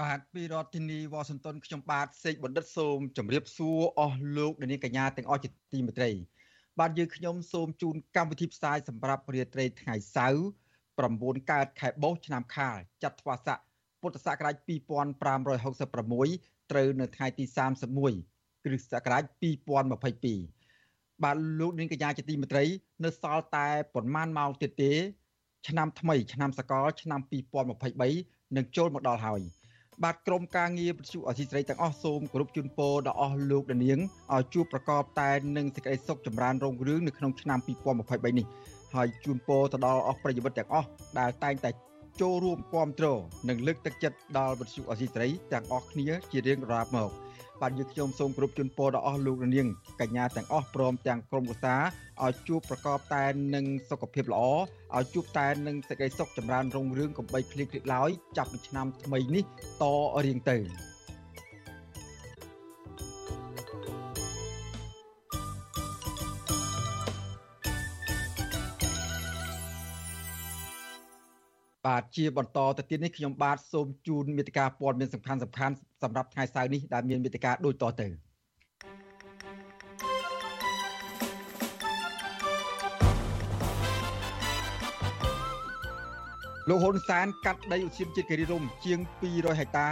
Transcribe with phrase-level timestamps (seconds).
[0.00, 6.10] បាទពីរដ្ឋធានីវ៉ាស៊ីនតោនខ្ញុំបាទសេកបណ្ឌិតសូមជម្រាបសួរអស់លោកអ្នកនាងកញ្ញាទាំងអស់ជាទីមេត្រី
[6.78, 10.42] បាទយើងខ្ញុំសូមជូនកម្មវិធីផ្សាយសម្រាប់រាត្រីថ្ងៃសៅរ៍
[10.98, 13.58] 9កើតខែបោះឆ្នាំខាលចត្វាស័ក
[14.00, 17.44] ពុទ្ធសករាជ2566ត្រូវនៅថ្ងៃទី
[18.04, 19.22] 31គ្រិស្តសករាជ
[20.42, 22.64] 2022បាទលោកនាងកញ្ញាជាទីមេត្រី
[23.04, 24.92] នៅសល់តែប្រហែលម៉ោងទៀតទេ
[25.68, 27.20] ឆ្នាំថ្មី ឆ្នាំសកលឆ្នាំ
[27.88, 29.42] 2023នឹងចូលមកដល់ហើយ
[30.04, 33.98] បាទក្រុមការងារវិទ្យុអសីស្រីទាំងអស់សូមគោរពជូនពរដល់អស់លោកដានាង
[34.34, 38.46] ឲ្យជួបប្រកបតែនឹងសេចក្តីសុខចម្រើនរុងរឿងនៅក្នុងឆ្នាំ2023នេះ
[38.94, 41.70] ហើយជូនពរទៅដល់អស់ប្រិយមិត្តទាំងអស់ដែលតែងតែ
[42.20, 47.10] ចូលរួមគ្រប់គ្រងនិងលើកទឹកចិត្តដល់វិទ្យុអសីស្រីទាំងអស់គ្នាជារៀងរាល់មក
[47.60, 49.68] បាទយើងខ្ញុំសូមគោរពជូនពរដល់អស់លោកនាង
[50.00, 51.88] កញ្ញាទាំងអស់ព្រមទាំងក្រុមឧស្សាហ៍
[52.24, 54.42] ឲ្យជួបប្រកបតែនឹងសុខភាពល្អ
[54.96, 59.44] ឲ្យជួបតែនឹងសេចក្តីសុខចម្រើនរុងរឿងកំបីឃ្លៀងឃ្លៀកឡើយចាប់ពីឆ្នាំថ្មីនេះ
[59.82, 59.84] ត
[60.24, 60.58] រៀងទៅ
[71.88, 78.08] បាទជាបន្តទៅទៀតនេះខ្ញុំបាទសូមជូនមេតិការព័ត៌មានសំខាន់សំខាន់សម្រាប់ថ្ងៃសៅរ៍នេះដែលមានមេតិការដូចតទៅ
[86.68, 88.98] លោកហ៊ុនសែនកាត់ដីឧទ្យានជាតិគិរីរំជាង
[89.30, 89.88] 200ហិកតា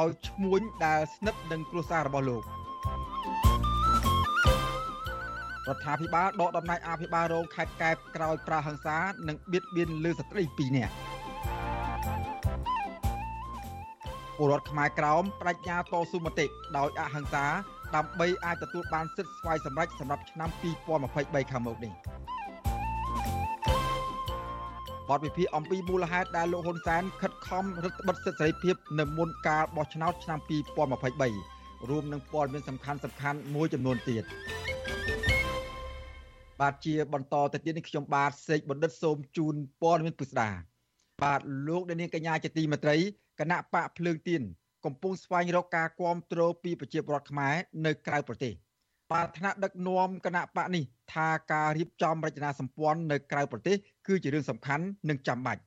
[0.00, 2.42] ឲ្យឈ្មួញដែលស្និទ្ធនឹងគ្រួសាររបស់លោក
[5.68, 8.98] រដ្ឋាភិបាលដកតំណែងអភិបាលរងខេត្តកែបក្រោយប្រាហឹង្សា
[9.28, 10.94] និងបៀតបៀនលើស្ត្រី2នាក់
[14.40, 16.46] ពលរដ្ឋខ្មែរក្រោមបដិញ្ញាតស៊ូមតិ
[16.76, 17.46] ដោយអហិង្សា
[17.96, 21.92] ដើម្បីអាចទទួលបានសិទ្ធិស្វ័យសម្រេចសម្រាប់ឆ្នាំ2023ខាងមុខនេះ
[25.08, 30.38] បទវិភាគអំពីមូលហេតុដែលលោកហ៊ុនសែនខិតខំរឹតបន្តឹងសិទ្ធិសេរីភាពនៅមុនការបោះឆ្នោតឆ្នាំ
[31.14, 34.24] 2023រួមនឹងព័ត៌មានសំខាន់សំខាន់មួយចំនួនទៀត
[36.60, 40.50] បាទជាបន្តទៅទៀតនេះខ្ញុំបាទសេកបណ្ឌិតសូមជូនព័ត៌មានពិស្ដា
[41.22, 42.96] បាទលោកនាងកញ្ញាជាទីមេត្រី
[43.40, 44.42] គណៈបកភ្លើងទៀន
[44.84, 47.54] កំពុងស្វែងរកការគ្រប់គ្រងពីប្រជាពលរដ្ឋខ្មែរ
[47.86, 48.52] នៅក្រៅប្រទេស
[49.12, 50.84] បាទថ្នាក់ដឹកនាំគណៈបកនេះ
[51.14, 55.62] ថាការរៀបចំរចនាសម្ព័ន្ធនៅក្រៅប្រទេសគឺជារឿងសំខាន់និងចាំបាច់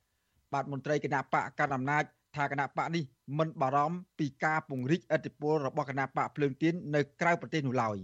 [0.52, 2.04] បាទមន្ត្រីគណៈបកកណ្ដាលអំណាច
[2.36, 3.04] ថាគណៈបកនេះ
[3.38, 7.96] មិនបារម្ភពីការពង្រីកឥទ្ធិពលរបស់គណៈបកភ្លើងទៀននៅក្រៅប្រទេសនោះឡើយ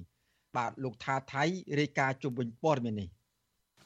[0.56, 1.44] បាទលោកថាថៃ
[1.80, 3.08] រាយការណ៍ជុំវិញព័ត៌មាននេះ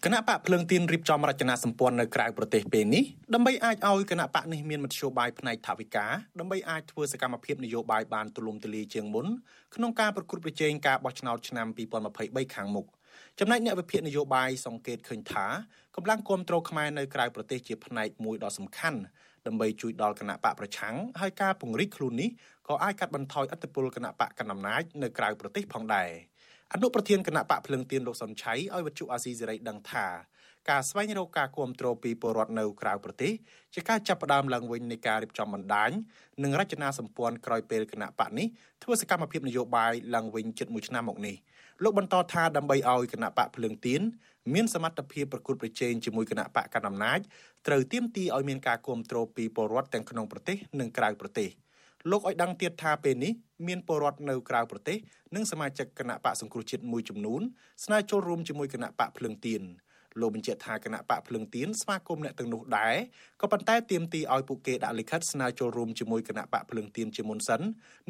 [0.06, 3.04] គណៈបកភ្លើងទៀនរៀបចំរចនាសម្ព័ន្ធនៅក្រៅប្រទេសពេលនេះ
[3.34, 6.06] ដើម្បីអាចឲ្យគណៈបកនេះមានមធ្យោបាយផ្នែកថវិកា
[6.38, 9.26] ដើម្បីអាចធ្វើសកម្មភាពនយោបាយបានទូលំទូលាយជាងមុន
[9.74, 11.66] ក្នុងការប្រគល់ប្រជែងការបោះឆ្នោតឆ្នាំ
[12.10, 12.86] 2023ខាងមុខ
[13.38, 15.46] ចំណែកអ្នកវិភាគនយោបាយសង្កេតឃើញថា
[15.96, 19.00] កម្លាំងគ្រប់គ្រងខ្មែរនៅក្រៅប្រទេសជាផ្នែកមួយដ៏សំខាន់
[19.46, 22.30] ដើម្បីជួយដល់គណៈបកប្រឆាំងហើយការពង្រីកខ្លួននេះ
[22.68, 26.10] ក៏អាចកាត់បន្ថយអធិបុលគណៈបកកណ្ដាលអំណាចនៅក្រៅប្រទេសផងដែរ។
[26.76, 30.06] អនុប្រធានគណៈបកភ្លឹងទៀនលោកសុនឆៃឲ្យវិទ្យុអាស៊ីសេរីដឹងថា
[30.70, 33.32] ការស្វែងរកការគ្រប់គ្រងពីពលរដ្ឋនៅក្រៅប្រទេស
[33.74, 35.90] ជាការចាប់ផ្ដើមឡើងវិញនៃការរៀបចំបណ្ដាញ
[36.42, 38.46] និងរចនាសម្ព័ន្ធក្រោយពេលគណៈបកនេះ
[38.82, 41.36] ធ្វើសកម្មភាពនយោបាយឡើងវិញជិត1ឆ្នាំមកនេះ
[41.82, 44.00] លោកបន្តថាដើម្បីឲ្យគណៈបកភ្លឹងទៀន
[44.54, 47.20] មានសមត្ថភាពប្រកួតប្រជែងជាមួយគណៈបកកណ្ដាលអំណាច
[47.66, 51.50] ត្រូវទាមទារឲ្យមានការគ្រប់គ្រងពីពលរដ្ឋទាំងក្នុងប្រទេសនិងក្រៅប្រទេស។
[52.10, 53.32] លោកឲ្យដឹងទៀតថាពេលនេះ
[53.66, 54.98] មានពលរដ្ឋនៅក្រៅប្រទេស
[55.34, 57.42] និងសមាជិកគណៈបកសង្គ្រោះជាតិមួយចំនួន
[57.84, 59.62] ស្នើចូលរួមជាមួយគណៈបកភ្លឹងទៀន
[60.20, 62.94] លោកបញ្ជាក់ថាគណៈបកភ្លឹងទៀនស្វាគមន៍អ្នកទាំងនោះដែរ
[63.40, 67.60] ក៏ប៉ុន្តែទាមទារឲ្យពួកគេដាក់លិខិតស្នើចូលរួមជាមួយគណៈបកភ្លឹងទៀនជាមុនសិន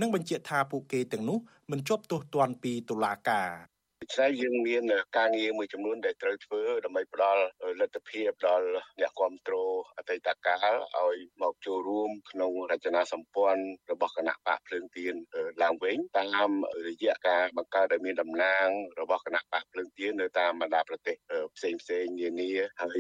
[0.01, 1.39] និងបញ្ជាក់ថាពួកគេទាំងនោះ
[1.71, 3.74] មិនជាប់ទោសទណ្ឌពីតុលាការ
[4.05, 4.83] ដូច្នេះយើងមាន
[5.19, 7.43] ការងារមួយចំនួនដែលត្រូវធ្វើដើម្បីផ្ដល់
[7.81, 8.69] លទ្ធភាពដល់
[9.01, 15.15] អ្នកគ្រប់គ្រងអតីតកាលឲ្យមកចូលរួមក្នុងរចនាសម្ព័ន្ធរបស់គណៈបកភ្លើងទៀន
[15.63, 16.51] ឡើងវិញតាម
[16.87, 18.67] រយៈការបង្កើតឲ្យមានតំណាង
[19.01, 21.17] របស់គណៈបកភ្លើងទៀននៅតាមបណ្ដាប្រទេស
[21.57, 22.51] ផ្សេងផ្សេងនានា
[22.83, 22.99] ហើយ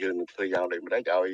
[0.00, 1.30] យើងនឹងធ្វើយ៉ាងដូចម្តេចឲ្យ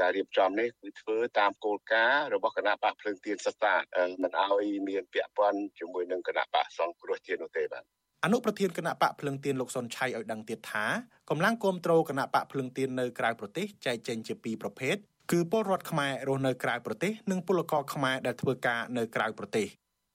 [0.00, 3.74] ការរៀបចំនេះគឺធ្វើតាមគោលការណ៍របស់គណៈបកភ្លើងទៀនសិក្សា
[4.22, 10.84] មិនឲ្យមានពាក់ព័ន្ធជាមួយនឹងគណៈបកសង្គ្រោះជាតិនោះទេបាទ អនុប្រធានគណៈបកភ្លឹងទៀនលោកសុនឆៃឲ្យដឹងទៀតថា
[11.30, 14.96] កម្លាំងគ្រប់គ្រងគណៈបកភ្លឹងទៀននៅក្រៅប្រទេសចែកចេញជាពីរប្រភេទ
[15.30, 19.66] គឺពលរដ្ឋខ្មែររស់នៅក្រៅប្រទេសនិងពលករខ្មែរដែលធ្វើការនៅក្រៅប្រទេស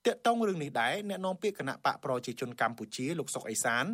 [0.05, 3.85] តាក់ទងរឿងនេះដែរអ្នកនាំពាក្យគណៈបកប្រជាជនកម្ពុជាលោកសុកអេសាន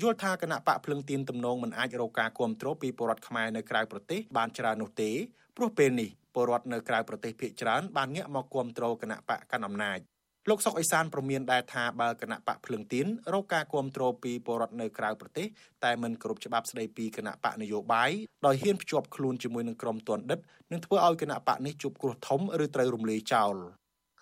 [0.00, 5.10] យល់ថាគណៈបកភ្លឹងទៀនទំនងមិនអាចរកការគ្រប់គ្រងពីពលរដ្ឋខ្មែរនៅក្រៅប្រទេសបានច្រើននោះទេ
[5.56, 9.98] ព្រោះពេលនេះពលរដ្ឋនៅក្រៅប្រទេសភាគច្រើនបានងាកមកគ្រប់គ្រងគណៈបកកណ្ដាលអំណាច
[10.48, 15.46] លោកសុកអេសានប្រមានដែរថាបើគណៈបកភ្លឹងទៀនរកការគ្រប់គ្រងពីពលរដ្ឋនៅក្រៅប្រទេស
[15.84, 18.10] តែមិនគ្រប់ច្បាប់ស្ដីពីគណៈបកនយោបាយ
[18.46, 20.38] ដោយហ៊ានភ្ជាប់ខ្លួនជាមួយនឹងក្រុមទណ្ឌិត
[20.72, 23.54] នឹងធ្វើឲ្យគណៈបកនេះជួបគ្រោះធំឬត្រូវរំលាយចោល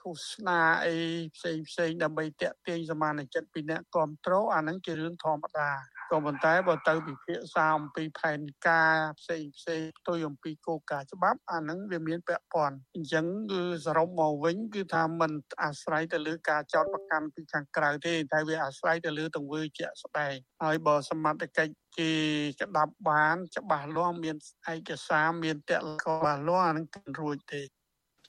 [0.01, 0.95] ឃោសនាអី
[1.37, 5.69] ផ្សេងផ្សេងដើម្បីតាក់ទាញសមាជិកពីអ្នកគ្រប់គ្រងអាហ្នឹងជារឿងធម្មតា
[6.11, 15.33] ក៏ប៉ុន្តែបើទៅពិភាក្សាអំពីផែនការផ្សេងផ្សេងផ្ទុយអំពីគោលការណ៍ច្បាប់អាហ្នឹងវាមានពាក់ព័ន្ធអញ្ចឹងគឺសរុបមកវិញគឺថាมัน
[15.63, 22.13] អាស្រ័យទៅលើការចោទប្រកាន់ពីខាងក្រៅទេតែវាអាស្រ័យទៅលើទង្វើជាក់ស្ដែងហើយបើសមត្ថកិច្ចគេ
[22.61, 24.37] ក្តាប់បាន ច្បាស់លាស់មាន
[24.73, 26.87] ឯកសារមានតលកច្បាស់លាស់អានឹង
[27.21, 27.63] រួចទេ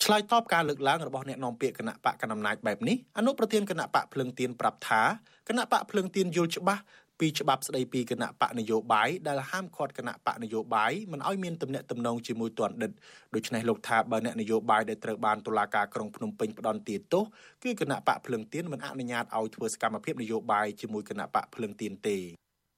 [0.03, 5.01] ឆ្លើយតបការលើកឡើងរបស់អ្នកនាំពាក្យគណៈបកកណ្ដាលអំណាចបែបនេះអនុប្រធានគណៈបកភ្លឹងទៀនប្រាប់ថា
[5.49, 6.81] គណៈបកភ្លឹងទៀនយល់ច្បាស់
[7.19, 12.91] ពីច្បាប់ស្ដីពីគណៈបកនយោបាយដែលហាមឃាត់គណៈបកនយោបាយមិនឲ្យមានទំនាក់ទំនងជាមួយទណ្ឌិត
[13.35, 17.23] ដូច្នេះលោកថាបើអ្នកនយោបាយដែលត្រូវបានតុលាការក្រុងភ្នំពេញផ្ដន្ទាទោស
[17.63, 22.17] គឺគណៈបកភ្លឹងទៀនមិនអនុញ្ញាតឲ្យធ្វើសកម្មភាពនយោបាយជាមួយគណៈបកភ្លឹងទៀនទេ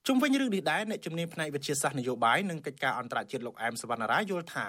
[0.07, 4.67] ជុំវិញរឿងនេះដែរអ្នកជំនាញផ្នែកវិទ្យាសាស្ត្រនយោបាយនិងកិច្ចការអន្តរជាតិលោកអែមសវណ្ណារាយល់ថា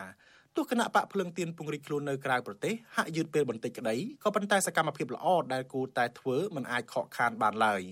[0.57, 7.83] ទោះគណៈបកភ្លឹងទៀនពង្រីកខ្លួននៅក្រៅប្រទេសហាក់យឺតពេលបន្តិចក្តីក៏ប៉ុន្តែសកម្មភាពល្អដែលគូតែធ្វើមិនអាចខកខានបានឡើយ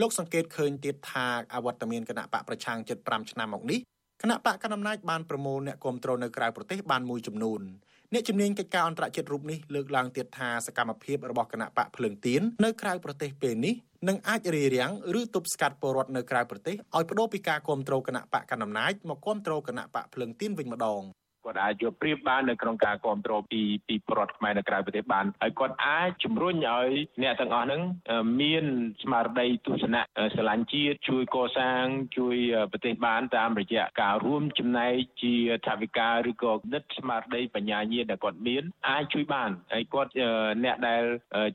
[0.00, 3.80] លោកសង្កេតឃើញទៀតថាអវត្តមានគណៈបកប្រឆាំង75ឆ្នាំមកនេះ
[4.22, 7.60] គណៈបកកណ្ដាលអំណាចបានប្រមូលអ្នកគ្រប់គ្រងនៅក្រៅប្រទេសបានមួយចំនួន
[8.12, 13.74] អ្នកជំនាញកិច្ចការអន្តរជាតិរូបនេះលើកឡើងទៀតថាសកម្មភាពរបស់គណៈបកភ្លើងទៀននៅក្រៅប្រទេសពេលនេះ
[14.08, 21.02] នឹងអាចរារាំងឬទប់ស្កាត់ពលរដ្ឋនៅក្រៅប្រទេសឲ្យបដូរពីការគ្រប់គ្រងគណៈបកកណ្ដាលអំណាចមកគ្រប់គ្រងគណៈបកភ្លើងទៀនវិញម្ដង
[21.46, 26.90] គាត់អាចយកប្រៀបបាននៅក្នុងការគ្រប់គ្រងពីពីប្រដ្ឋខ្មែរនៅក្រៅប្រទេសបានហើយគាត់អាចជំរុញឲ្យ
[27.22, 27.82] អ្នកទាំងអស់ហ្នឹង
[28.40, 28.64] មាន
[29.02, 30.02] ស្មារតីទស្សនៈ
[30.34, 31.84] ស្រឡាញ់ជាតិជួយកសាង
[32.18, 32.36] ជួយ
[32.72, 35.34] ប្រទេសបានតាមរយៈការរួមចំណែកជា
[35.66, 40.12] ថាវិការឬក៏និតស្មារតីបញ្ញាញាដែលគាត់មានអាចជួយបានហើយគាត់
[40.64, 41.04] អ្នកដែល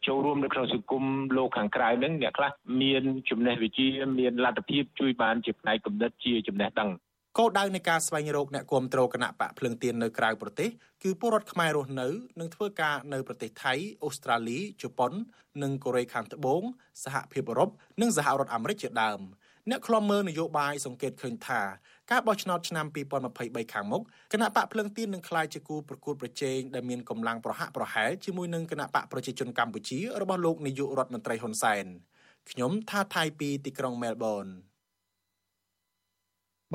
[0.07, 1.03] ចូលរួមនៅក្នុងសង្គម
[1.37, 2.51] លោកខាងក្រៅហ្នឹងអ្នកខ្លះ
[2.81, 3.87] មានចំណេះវិជ្ជា
[4.19, 6.91] មានលទ្ធភាពជួយបានជាផ្នែកគំនិតជាចំណេះដឹង
[7.37, 10.69] គោលដៅនៃការស្វែងរកអ្នកគ្រប់គ្រងគណៈបកភ្លឹងទៀននៅក្រៅប្រទេស
[11.03, 12.07] គឺពលរដ្ឋខ្មែររស់នៅ
[12.39, 13.73] និងធ្វើការនៅប្រទេសថៃ
[14.03, 15.11] អូស្ត្រាលីជប៉ុន
[15.63, 16.61] និងកូរ៉េខាងត្បូង
[17.03, 17.69] សហភាពអឺរ៉ុប
[18.01, 19.21] និងសហរដ្ឋអាមេរិកជាដើម
[19.69, 21.61] អ្នកខ្លំមើលនយោបាយសង្កេតឃើញថា
[22.11, 22.85] ការបោះឆ្នោតឆ្នាំ
[23.29, 24.01] 2023ខាងមុខ
[24.33, 31.85] គណៈបកភ្លឹងទៀននឹងក្លាយជាគូប្រកួតប្រជែងដែលមានកម្លាំងប្រហាក់ប្រហែលជាមួយនឹងគណៈបកប្រជាជនកម្ពុជារបស់លោកនាយករដ្ឋមន្ត្រីហ៊ុនសែន
[32.51, 34.45] ខ្ញុំថាថៃពីទីក្រុងមែលប៊ន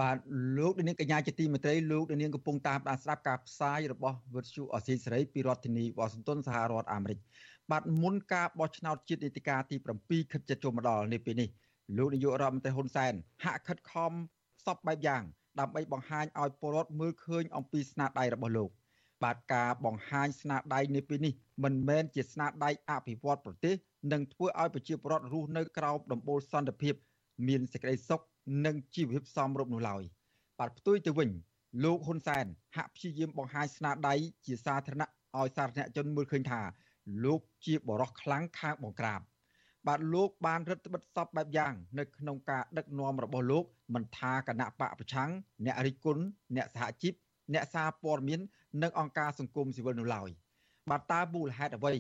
[0.01, 0.17] បាទ
[0.59, 7.19] លោកនាងកញ្ញាជាទីមេត្រីលោកនាងកំពុងតាមដានស្ដាប់ការផ្សាយរបស់វិទ្យុអសីសេរីពីរដ្ឋធានីវ៉ាស៊ីនតោនសហរដ្ឋអាមេរិក
[7.71, 11.49] បាទមុនការបោះឆ្នោតជាតិនីតិកាលទី7ខិតជិតចូលមកដល់នេះពេលនេះ
[11.97, 13.13] លោកនាយករដ្ឋមន្ត្រីហ៊ុនសែន
[13.45, 14.13] ហាក់ខិតខំ
[14.67, 15.23] សពបែបយ៉ាង
[15.61, 18.71] ដើម្បីបង្ហាញឲ្យពលរដ្ឋមើលឃើញអំពីស្នាដៃរបស់លោក
[19.23, 21.33] បាទការបង្ហាញស្នាដៃនេះពេលនេះ
[21.65, 23.75] មិនមែនជាស្នាដៃអភិវឌ្ឍប្រទេស
[24.13, 26.95] និងធ្វើឲ្យប្រជាពលរដ្ឋរស់នៅក្រោមដំបូលសន្តិភាព
[27.49, 28.23] មានសេចក្តីសុខ
[28.65, 30.03] និងជីវភាពសមរម្យនោះឡើយ
[30.59, 31.31] បាទផ្ទុយទៅវិញ
[31.85, 34.15] លោកហ៊ុនសែនហាក់ព្យាយាមបង្ហាញស្នាដៃ
[34.47, 36.61] ជាសាធារណៈឲ្យសាធារណជនមើលឃើញថា
[37.25, 39.21] លោកជាបរិសខ្លាំងខាងបង្ក្រាប
[39.87, 45.31] បាទលោកបានរឹតបន្តឹងសពបែបយ៉ាង នៅក្នុងការដឹកនាំរបស់លោកមិនថាគណៈបកប្រឆាំង
[45.65, 46.23] អ្នករិះគន់
[46.57, 47.15] អ្នកសហជីព
[47.55, 48.41] អ្នកសារព័ត៌មាន
[48.83, 50.31] និងអង្គការសង្គមស៊ីវិលនោះឡើយ
[50.91, 51.95] បាទតើមូលហេតុអ្វី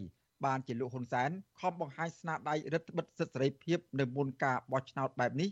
[0.44, 5.48] បានជាលោកហ៊ុនសែនខំបង្ហាញស្នាដៃរដ្ឋបិទសិទ្ធិសេរីភាពនៅមុនការបោះឆ្នោតបែបនេះ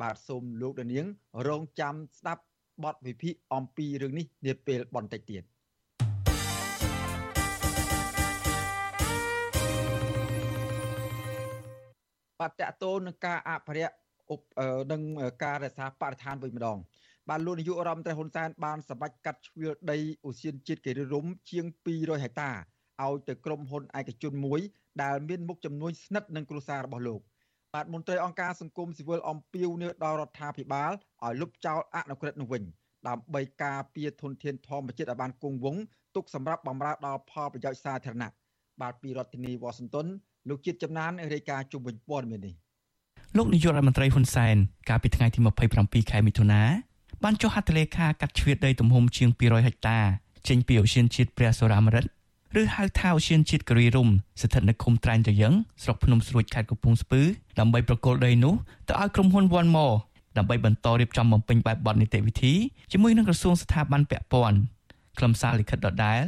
[0.00, 1.06] បាទសូមលោកដានាង
[1.48, 2.42] រងចាំស្ដាប់
[2.84, 5.42] បទវិភាគអំពីរឿងនេះនាពេលបន្តិចទៀត
[12.40, 13.94] បាទតកតោនឹងការអភិរក្ស
[14.92, 15.02] និង
[15.44, 16.78] ការរក្សាបរិស្ថានវិញម្ដង
[17.28, 22.50] បាទលោកនាយករដ្ឋមន្ត្រីហ៊ុនសែនបានសម្រេចកាត់ជ្រឿដីអូសៀនជាតិកេរីរំជាង200ហិកតា
[23.02, 24.60] ឲ្យទៅក្រុមហ៊ុនឯកជនមួយ
[25.02, 27.20] ដែលមានមុខចំនួនស្និទ្ធនឹងគ្រួសាររបស់លោក
[27.74, 30.92] បាទមន្ត្រីអង្គការសង្គមស៊ីវិលអំពាវនាវដល់រដ្ឋាភិបាល
[31.24, 32.62] ឲ្យលុបចោលអនុក្រឹត្យនោះវិញ
[33.08, 35.82] ដើម្បីការពារធនធានធម្មជាតិឲ្យបានគង់វង្ស
[36.16, 38.30] ទុកសម្រាប់បម្រើដល់ផលប្រយោជន៍សាធារណៈ
[38.80, 40.06] បាទពីរដ្ឋធានីវ៉ាស៊ីនតោន
[40.48, 42.54] លោកជាតិចំណានរាយការណ៍ជុំវិញព័ត៌មាននេះ
[43.36, 44.56] លោកនាយករដ្ឋមន្ត្រីហ៊ុនសែន
[44.88, 45.38] កាលពីថ្ងៃទី
[45.76, 46.62] 27ខែមិថុនា
[47.24, 49.98] បានចុះហត្ថលេខាកាត់ជ្រៀតដីទំហំជាង200ហិកតា
[50.48, 52.10] ចេញពីឧទ្យានជាតិព្រះសូរាមរិទ្ធ
[52.60, 54.08] ឬហៅថាឧទ្យានជាតិគិរីរំ
[54.40, 57.22] ស្ថិតនៅឃុំត្រែងត្រយឹងស្រុកភ្នំស្រួចខេត្តកំពង់ស្ពឺ
[57.58, 58.54] ដើម្បីប្រគល់ដីនោះ
[58.88, 59.94] ទៅឲ្យក្រុមហ៊ុន One More
[60.36, 62.54] ដើម្បីបន្តរៀបចំបំពេញបែបបទនីតិវិធី
[62.92, 64.58] ជាមួយនឹងក្រសួងស្ថាប័នពាក់ព័ន្ធ
[65.18, 66.22] ខ្លឹមសារលិខិតដដែល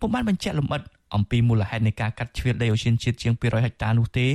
[0.00, 0.82] ពុំបានបញ្ជាក់លម្អិត
[1.14, 4.28] អំពីមូលហេតុនៃការកាត់ជ្រៀតដីអូសៀនជាតិជាង200ហិកតានោះទេ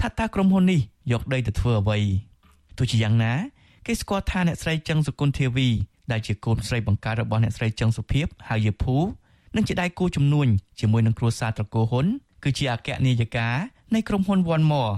[0.00, 0.80] ថាតើក្រុមហ៊ុននេះ
[1.12, 1.98] យកដីទៅធ្វើអ្វី
[2.78, 3.32] ទោះជាយ៉ាងណា
[3.86, 5.68] គេស្គាល់ថាអ្នកស្រីចឹងសុគន្ធធាវី
[6.12, 8.96] ដែលជាកូនស្រីបង្កើតរបស់អ្នកស្រីចឹងសុភីបហៅយេភូ
[9.56, 10.46] និងជាដៃគូជំនួញ
[10.80, 12.06] ជាមួយនឹងគ្រួសារត្រកូលហ៊ុន
[12.44, 13.48] គឺជាអគ្គនាយិកា
[13.94, 14.92] នៃក្រុមហ៊ុន One More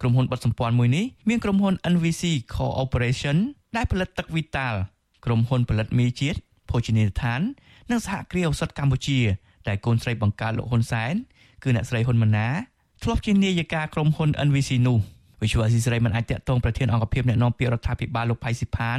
[0.00, 2.22] ក្រុមហ៊ុនបត់សម្ព័ន្ធមួយនេះមានក្រុមហ៊ុន NVC
[2.56, 3.36] Corporation
[3.76, 4.74] ដែលផលិតទឹក Vital
[5.24, 6.38] ក្រុមហ៊ុនផលិតមីជាតិ
[6.70, 7.40] ភោជនីយដ្ឋាន
[7.90, 9.20] និងសហគ្រាសឱសថកម្ពុជា
[9.68, 11.14] ដែលកូនស្រីបង្កើតលោកហ៊ុនសែន
[11.62, 12.48] គឺអ្នកស្រីហ៊ុនម៉ាណា
[13.02, 14.98] ធ្លាប់ជានាយិកាក្រុមហ៊ុន NVC នោះ
[15.42, 18.98] វិសុវអស៊ីសេរីមិនអាចតាក់ទងប្រធានអង្គភិបអ្នកនាំពាក្យរដ្ឋាភិបាលលោកផៃស៊ីផាន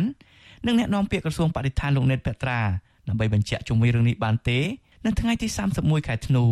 [0.65, 2.59] និងអ្នកនាំពាក្យក្រសួងបរិស្ថានលោកណេតពេត្រា
[3.07, 4.59] ដើម្បីបញ្ជាក់ជុំវិញរឿងនេះបានទេ
[5.05, 6.45] នៅថ្ងៃទី31ខែធ្នូ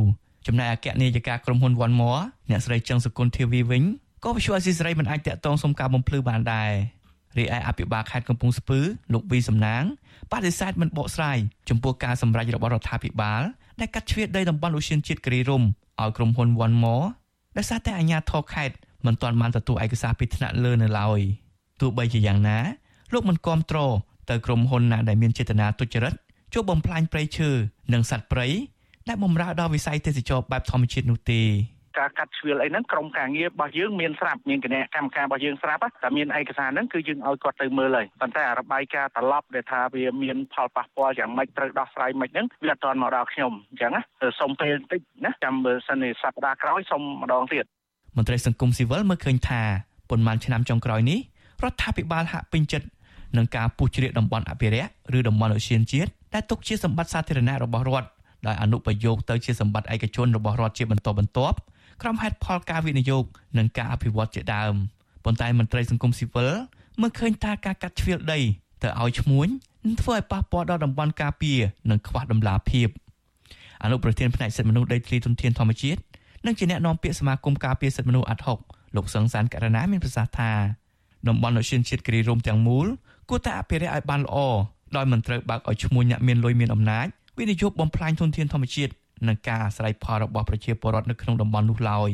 [0.47, 3.83] ចំណែកអគ្គនាយិកាក្រុមហ៊ុន One More អ្នកស្រីចឹងសុគន្ធធាវីវិញ
[4.23, 6.71] ក៏វិសុវអស៊ីសេរីមិនអាចតាក់ទងសុំការបំភ្លឺបានដែរ
[7.37, 8.79] រីឯអភិបាលខេត្តកំពង់ស្ពឺ
[9.13, 9.83] លោកវីសំណាង
[10.31, 11.37] បដិសេធមិនបកស្រាយ
[11.69, 13.41] ចំពោះការសម្រេចរបស់រដ្ឋាភិបាល
[13.79, 17.05] ដែលកាត់ជ្រៀតដីតំបន់អូសៀនជាតិគិរីរំឲ្យក្រុមហ៊ុន One More
[17.57, 18.75] ដោយសារតែអាជ្ញាធរខេត្ត
[19.05, 21.19] មិនទាន់បានទទួលឯកសារពីថ្នាក់លើនៅឡើយ
[21.81, 22.59] ទោះបីជាយ៉ាងណា
[23.13, 23.79] លោកមិនគាំទ្រ
[24.29, 26.13] ទៅក្រុមហ៊ុនណាដែលមានចេតនាទុច្ចរិត
[26.53, 27.49] ជួបបំផ្លាញព្រៃឈើ
[27.93, 28.47] និងសត្វព្រៃ
[29.09, 31.41] ដែលបំរើដល់វិស័យទេសចរបែបធម្មជាតិនោះទេ
[31.99, 44.01] ការកាត់ជ្រៀលអីហ្នឹងក្រុមការងាររបស់យើងមានស្រាប់មានគណៈកម្មការរបស់យើងស្រាប់តែមានឯកសារហ្នឹងគឺយើងឲ្យគាត់ទៅមើលហើយប៉ុន្តែរបាយការណ៍ត្រឡប់ដែលថាវាមានផលប៉ះពាល់យ៉ាងម៉េចត្រូវដោះស្រាយម៉េចហ្នឹងវាអត់ទាន់មកដល់ខ្ញុំអញ្ចឹងណា
[44.39, 47.65] សុំពេលបន្តិចណាចាំមើលសិនសប្តាហ៍ក្រោយសុំម្ដងទៀត
[48.17, 49.61] មន្ត្រីសង្គមស៊ីវិលមើលឃើញថា
[50.09, 51.19] ប៉ុន្មានឆ្នាំចុងក្រោយនេះ
[51.63, 52.87] រដ្ឋាភិបាលហាក់ពេញចិត្ត
[53.37, 58.09] នឹងការពុះជ្រៀកតំបន់អភិរក្សឬតំបន់អូសៀនជាតិ ដែលទុកជាសម្បត្តិសាធារណៈរបស់រដ្ឋ
[58.47, 61.57] ដោយអនុប្រយោគទៅជាសម្បត្តិឯកជនរបស់រដ្ឋជាបន្តបន្ទាប់
[62.01, 63.23] ក្រុមហេតុផលការវិនិយោគ
[63.57, 64.73] និងការអភិវឌ្ឍជាដើម
[65.23, 66.51] ប៉ុន្តែមន្ត្រីសង្គមស៊ីវិល
[67.01, 68.39] មើលឃើញថាការកាត់ជ្រៀលដី
[68.83, 69.47] ទៅឲ្យឈ្មួញ
[69.85, 72.87] នឹងធ្វើឲ្យប៉ះពាល់ដល់តំបន់ការពារនិងខ្វះដំណាភាព
[73.83, 76.01] អនុប្រធានផ្នែកសិទ្ធិមនុស្សដីធ្លីទុនធានធម្មជាតិ
[76.45, 78.59] និងជាអ្នកនាំពាក្យសមាគមការពារសិទ្ធិមនុស្សអាត់ហុក
[78.95, 80.51] លោកសង្សានករណាមានប្រសាសន៍ថា
[81.27, 82.87] តំបន់អូសៀនជាតិគិរីរំទាំងមូល
[83.29, 84.37] គួរតែអភិរក្សឲ្យបានល្អ
[84.95, 87.07] ដោយមិនត្រូវបើកឲ្យឈ្មួញអ្នកមានលុយមានអំណាច
[87.39, 88.91] វិនិយោគបំផ្លាញធនធានធម្មជាតិ
[89.27, 92.09] និងការអាស្រ័យផលរបស់ប្រជាពលរដ្ឋនៅក្នុងតំបន់នោះឡើយ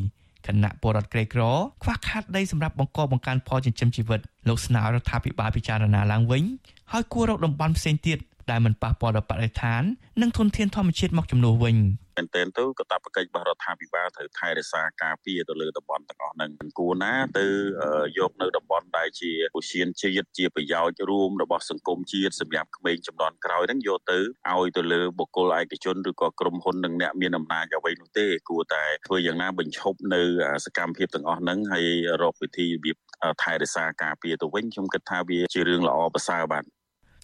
[0.48, 1.42] គណៈពលរដ្ឋក្រីក្រ
[1.84, 6.44] ខ្វះខាតដីសម្រាប់បង្កបង្កើនផលចិញ្ចឹមជីវិតលោកស្នើរដ្ឋាភិបាលពិចារណាឡើងវិញ
[6.92, 8.18] ហើយគួររកតំបន់ផ្សេងទៀត
[8.50, 9.82] ដែលមិនប៉ះពាល់ដល់បរិស្ថាន
[10.22, 11.76] និងធនធានធម្មជាតិមកជំនួសវិញ
[12.18, 17.46] មែនទែនទៅកតាបកិច្ចរបស់រដ្ឋាភិបាលត្រូវថែរក្សាការពារទៅលើតំបន់ទាំងអស់ហ្នឹងគួរណាទៅ
[18.18, 24.20] យកនៅតំបន់ដែលជាឧស្សាហជាតិជាប្រយោជន៍រួមរបស់សង្គមជាតិសម្រាប់ក្មេងចំនួនក្រោយហ្នឹងយកទៅ
[24.52, 30.22] ឲ្យទៅលើបុគ្គលឯកជនឬក៏ក្រុមហ៊ុននិងអ្នកមានអំណាចអ្វីនោះទេគួរតែធ្វើយ៉ាងណាបញ្ឈប់នៅ
[30.66, 31.88] សកម្មភាពទាំងអស់ហ្នឹងហើយ
[32.22, 32.98] រកវិធីរបៀប
[33.44, 36.64] ថែរក្សាការពារទៅវិញខ្ញុំគិតថាវាជារឿងល្អប្រសើរបាទ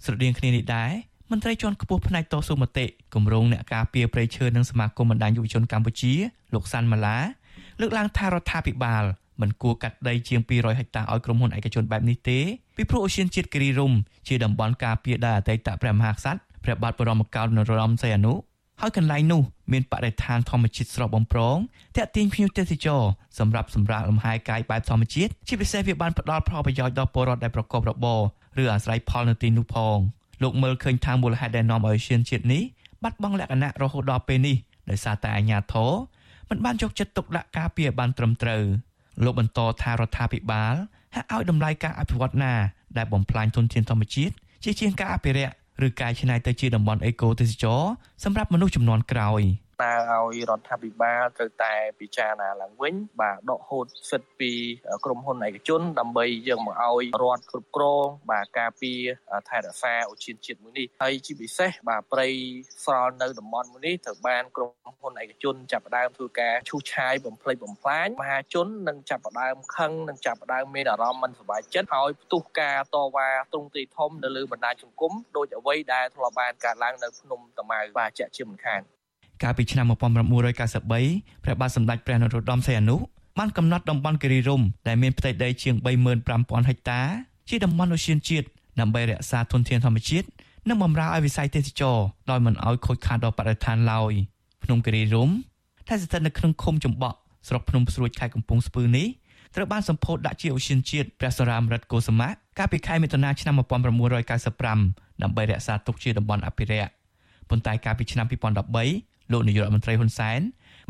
[0.05, 0.93] ស្រដៀងគ្នានេះដែរ
[1.31, 6.13] មន្ត្រីជាន់ខ្ពស់ផ្នែកតស៊ូមតិគម្រោងអ្នកការពារព្រៃឈើនិងសមាគមបណ្ដាញយុវជនកម្ពុជា
[6.53, 7.17] លោកសាន់ម៉ាឡា
[7.79, 9.03] លើកឡើងថារដ្ឋាភិបាល
[9.41, 12.39] មិនគួរកាត់ដីជាង200ហិកតាឲ្យក្រុមហ៊ុនឯកជនបែបនេះទេ
[12.77, 13.93] ពីព្រោះអូសៀនជាតិគិរីរំ
[14.27, 18.33] ជាតំបន់ការពារដែលអតីតព្រះមហាក្សត្រព្រះបាទបរមកោដ្ឋនរោត្តមសីហនុ
[18.81, 21.57] ហើយកន្លែងនោះមានបរិស្ថានធម្មជាតិស្រស់បំព្រង
[21.97, 23.03] តាក់ទាញភ្ញៀវទេសចរ
[23.39, 28.19] សម្រាប់សម្រាកលំហែកាយបែបធម្មជាតិជាពិសេសវាបានផ្ដល់ផលប្រយោជន៍ដល់ពលរដ្ឋដែលប្រកបរបរ
[28.61, 29.97] ឬអាស្រ័យផលនៅទីនោះផង។
[30.41, 32.63] លោកមើលឃើញថាមូលហេតុដែលនាំឲ្យឈានជាតិនេះ
[33.03, 34.55] បាត់បង់លក្ខណៈរហូតដល់ពេលនេះ
[34.89, 35.91] ដោយសារតែអាញាធរ
[36.49, 38.63] មិនបានយកចិត្តទុកដាក់ការពារបានត្រឹមត្រូវ
[39.23, 40.75] លោកបន្តថារដ្ឋាភិបាល
[41.15, 42.53] ហាក់ឲ្យតម្លៃការអភិវឌ្ឍណា
[42.97, 45.53] ដែលបំផ្លាញធនធានធម្មជាតិជាជាងការអភិរក្ស
[45.85, 47.81] ឬកែច្នៃទៅជាតំបន់អេកូទេសចរ
[48.23, 49.41] សម្រាប់មនុស្សចំនួនក្រោយ។
[49.83, 54.51] តើឲ្យរដ្ឋាភិបាលត្រូវតែពិចារណាឡើងវិញបាទដកហូតសិទ្ធិពី
[55.05, 58.99] ក្រុមហ៊ុនឯកជន ដើម្បីយើងមកឲ្យរដ្ឋគ្រប់គ្រងបាទការពារ
[59.49, 62.27] ថែរក្សាឧឈានជាតិមួយនេះហើយជាពិសេសបាទព្រៃ
[62.85, 64.71] ស្រល់នៅតំបន់មួយនេះត្រូវបានក្រុម
[65.01, 78.81] ហ៊ុនឯកជនចាប់ផ្ដើមធ្វើការឈូសឆាយបំផ្លិចបំផ្លាញមហាជននឹងចាប់ផ្ដើមខឹងនឹងចាប់ផ្ដើមមានអារម្មណ៍មិនសប្បាយចិត្តហើយផ្ទុះការតវ៉ាទ្រង់ទ្រាយធំនៅលើបណ្ដាញសង្គមដោយអ្វីដែលធ្លាប់បានកើតឡើងនៅភ្នំតាម៉ៅបាទជាក់ជាមិនខាន
[79.43, 82.95] កាលពីឆ្នាំ1993ព្រះបាទសម្ដេចព្រះនរោត្តមសីហនុ
[83.37, 85.75] បានកំណត់តំបន់គិរីរំដែលមានផ្ទៃដីជាង
[86.21, 87.01] 35000ហិកតា
[87.49, 88.47] ជាតំបន់អូសៀនជាតិ
[88.79, 90.27] ដើម្បីរក្សាធនធានធម្មជាតិ
[90.69, 91.97] និងបម្រើឲ្យវិស័យទេសចរ
[92.29, 94.13] ដោយមិនឲ្យខូចខាតដល់បរិស្ថានឡើយ
[94.63, 95.29] ភ្នំគិរីរំ
[95.87, 97.17] ដែលស្ថិតនៅក្នុងឃុំចំបក់
[97.47, 99.07] ស្រុកភ្នំស្រួចខេត្តកំពង់ស្ពឺនេះ
[99.55, 103.55] ត្រូវបានសម្ពោធដាក់ជាអូសៀនជាតិព្រះសរាមរិទ្ធកុសមៈកាលពីខែមិថុនាឆ្នាំ
[104.57, 106.91] 1995ដើម្បីរក្សាទុកជាតំបន់អភិរក្ស
[107.49, 110.39] ប៉ុន្តែកាលពីឆ្នាំ2013 លោកនាយករដ្ឋមន្ត្រីហ៊ុនសែន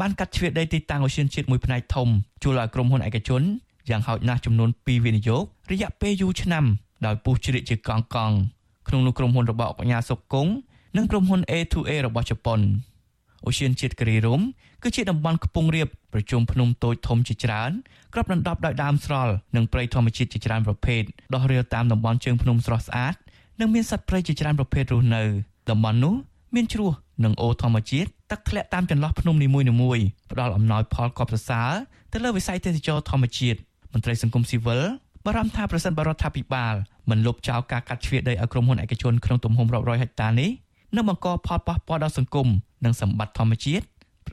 [0.01, 2.07] បានកាត់ជ្រៀតដីទីតាំងអូសៀនជាតិមួយផ្នែកធំ
[2.43, 3.41] ជួលឲ្យក្រុមហ៊ុនឯកជន
[3.89, 6.65] យ៉ាងហោចណាស់ចំនួន2វិនិយោគរយៈពេលយូរឆ្នាំ
[7.05, 8.35] ដោយពុះជ្រៀតជាកង់កង់
[8.87, 10.51] ក្នុងនោះក្រុមហ៊ុនរបស់អង្គការសុកគង់
[10.97, 12.59] និងក្រុមហ៊ុន A2A របស់ជប៉ុន
[13.45, 14.41] អូសៀនជាតិគិរីរំ
[14.83, 17.71] គឺជាតំបន់ខ្ពង់រាបប្រជុំភ្នំតូចធំជាច្រើន
[18.13, 21.01] ក្របដណ្ដប់ដោយដើមស្រល់និងព្រៃធម្មជាតិជាច្រើនប្រភេទ
[21.33, 23.15] ដោះរាលតាមតំបន់ជើងភ្នំស្រស់ស្អាត
[23.59, 25.23] និងមានសត្វព្រៃជាច្រើនប្រភេទរស់នៅ
[25.69, 26.13] តំបន់នោះ
[26.55, 26.91] មានជ្រោះ
[27.23, 31.71] និងអូរធម្មជាតិ ទឹកធ្លាក់តាមចន្លោះភ្នំនីមួយៗផ្ដល់អំណោយផលកប់សរសើរ
[32.11, 33.59] ទៅលើវិស័យទេសចរធម្មជាតិ
[33.93, 34.81] មន្ត្រីសង្គមស៊ីវិល
[35.25, 36.75] បារម្ភថាប្រសិនបរដ្ឋាភិបាល
[37.09, 40.49] មិនលុបចោលការកាត់ជ្រៀតដីឲ្យក្រុមហ៊ុនឯកជនក្នុងទំហំរាប់រយហិកតានេះ
[40.95, 42.47] នឹងបង្កផលប៉ះពាល់ដល់សង្គម
[42.85, 43.85] និងសម្បត្តិធម្មជាតិ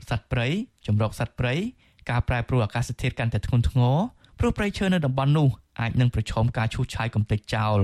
[0.09, 0.47] សត្វព្រៃ
[0.87, 1.53] ចម្រុកសត្វព្រៃ
[2.09, 3.95] ការប្រែប្រួលអាកាសធាតុកាន់តែធ្ងន់ធ្ងរ
[4.39, 5.47] ព្រោះព្រៃឈើនៅតំបន់នោះ
[5.79, 7.79] អាចនឹងប្រឈមការឈូសឆាយកំទេចចោល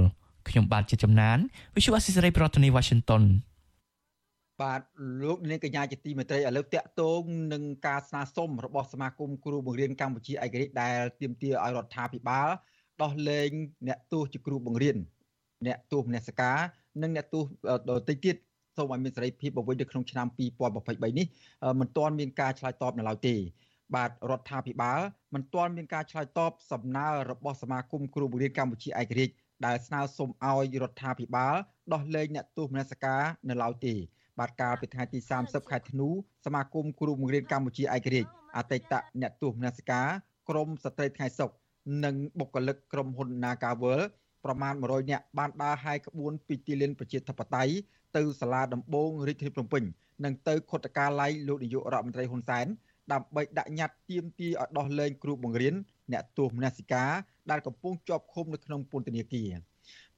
[0.49, 1.37] ខ្ញុំបាទជាចំណាន
[1.75, 3.23] Visual Assisray ប្រធានាទី Washington
[4.63, 4.81] បាទ
[5.23, 7.21] លោកនាងកញ្ញាជាទីមេត្រីឥឡូវតាក់ទង
[7.53, 12.49] នឹងការស្នើសុំរបស់សមាគមគ្រូបង្រៀនកម្ពុជាឯករាជ្យដែលទាមទារឲ្យរដ្ឋាភិបាល
[13.01, 13.49] ដោះលែង
[13.87, 14.97] អ្នកទោសជាគ្រូបង្រៀន
[15.67, 16.57] អ្នកទោសមនសិការ
[17.01, 17.43] និងអ្នកទោស
[17.89, 18.35] ដទៃទៀត
[18.77, 21.27] សូមឲ្យមានសេរីភាពបង្វិញនៅក្នុងឆ្នាំ2023នេះ
[21.79, 23.35] មិនទាន់មានការឆ្លើយតបនៅឡើយទេ
[23.95, 24.99] បាទរដ្ឋាភិបាល
[25.33, 29.33] មិនទាន់មានការឆ្លើយតបសំណើរបស់សមាគមគ្រូបង្រៀនកម្ពុជាឯករាជ្យ
[29.65, 31.55] ដែលស្នើសុំឲ្យរដ្ឋាភិបាល
[31.93, 33.95] ដោះលែងអ្នកទោសមនសិការនៅឡើយទេ
[34.39, 36.07] បាទកាលពីថ្ងៃទី30ខែធ្នូ
[36.45, 40.07] សមាគមគ្រូបង្រៀនកម្ពុជាឯករាជ្យអតីតអ្នកទោសមនសិការ
[40.49, 41.49] ក្រមស្ត្រីថ្ងៃសុក
[42.05, 44.01] និងបុគ្គលិកក្រុមហ៊ុន Nagavel
[44.45, 47.73] ប្រមាណ100នាក់បានដើរហាយក្បួនពីទីលានប្រជាធិបតេយ្យ
[48.15, 49.83] ទៅសាលាដំបងរាជធានីភ្នំពេញ
[50.25, 52.65] និងទៅខុទ្ទកាល័យលោកនាយករដ្ឋមន្ត្រីហ៊ុនសែន
[53.13, 55.75] ដើម្បីដាក់ញត្តិទាមទារឲ្យដោះលែងគ្រូបង្រៀន
[56.11, 57.11] អ្នកទោសមនសិការ
[57.51, 59.49] ដែលកំពុងជាប់ឃុំនៅក្នុងពន្ធនាគារ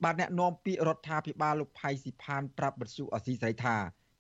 [0.04, 3.76] បាទអ្នកនាំពាក្យរដ្ឋាភិបាលលោកផៃស៊ីផានប្រាប់បទសុអសីសេរីថា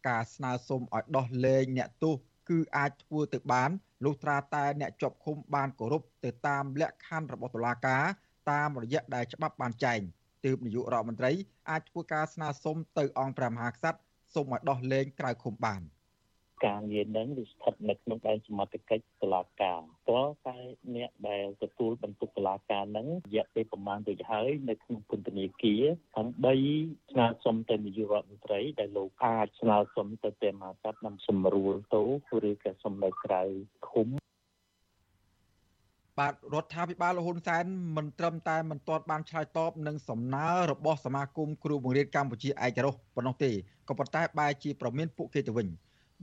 [0.07, 2.15] ការស្នើសុំឲ្យដោះលែងអ្នកទោស
[2.49, 3.69] គឺអាចធ្វើទៅបាន
[4.03, 8.03] លុះត្រាតែអ្នកជាប់ឃុំបានគោរពទៅតាមលក្ខខណ្ឌរបស់តុលាការ
[8.51, 9.99] តាមរយៈដែលច្បាប់បានចែង
[10.45, 11.31] ទើបនាយករដ្ឋមន្ត្រី
[11.69, 13.99] អាចធ្វើការស្នើសុំទៅអង្គព្រះមហាក្សត្រ
[14.33, 15.81] សូមឲ្យដោះលែងក្រៅឃុំបាន។
[16.65, 20.57] ការងារនឹងវាស្ថិតនៅក្នុងដែនសមត្ថកិច្ចតុលាការតើតែ
[20.95, 25.83] អ្នកដែលទទួលបន្ទុកតុលាការនឹងរយៈពេលប្រមាណទៅហើយនៅក្នុងពន្ធនាគារ
[26.17, 26.53] ដើម្បី
[27.11, 32.01] ស្នើសុំទៅនាយករដ្ឋមន្ត្រីដែលលោកអាចស្នើសុំទៅទេមាស័ព្ទនាំសម្រួលទៅ
[32.49, 33.41] ឬក៏សុំនៅក្រៅ
[33.89, 34.07] ឃុំ
[36.19, 37.65] បាទរដ្ឋាភិបាលលហ៊ុនសែន
[37.97, 43.51] មិនត្រឹមតែមិនទាន់បានឆ្លើយតបនឹងសំណើរបស់សមាគមគ្រូបង្រៀនកម្ពុជាឯករាជ្យប៉ុណ្ណោះទេ
[43.89, 45.67] ក៏ប៉ុន្តែបែរជាប្រមានពួកគេទៅវិញ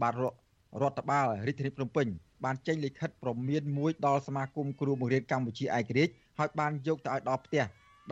[0.02, 2.06] បាទរដ្ឋបាលរាជធានីភ្នំពេញ
[2.44, 7.64] បានចេញលិខិតព្រមានមួយដល់សមាគមគ្រូបង្រៀនកម្ពុជាឯករាជ្យហើយបានយកទៅឲ្យដល់ផ្ទះ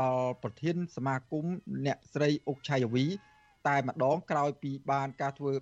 [0.02, 1.44] ដល់ប្រធានសមាគម
[1.86, 3.04] អ្នកស្រីអុកឆៃវី
[3.68, 5.52] តែម្ដងក្រោយពីបានការធ្វើ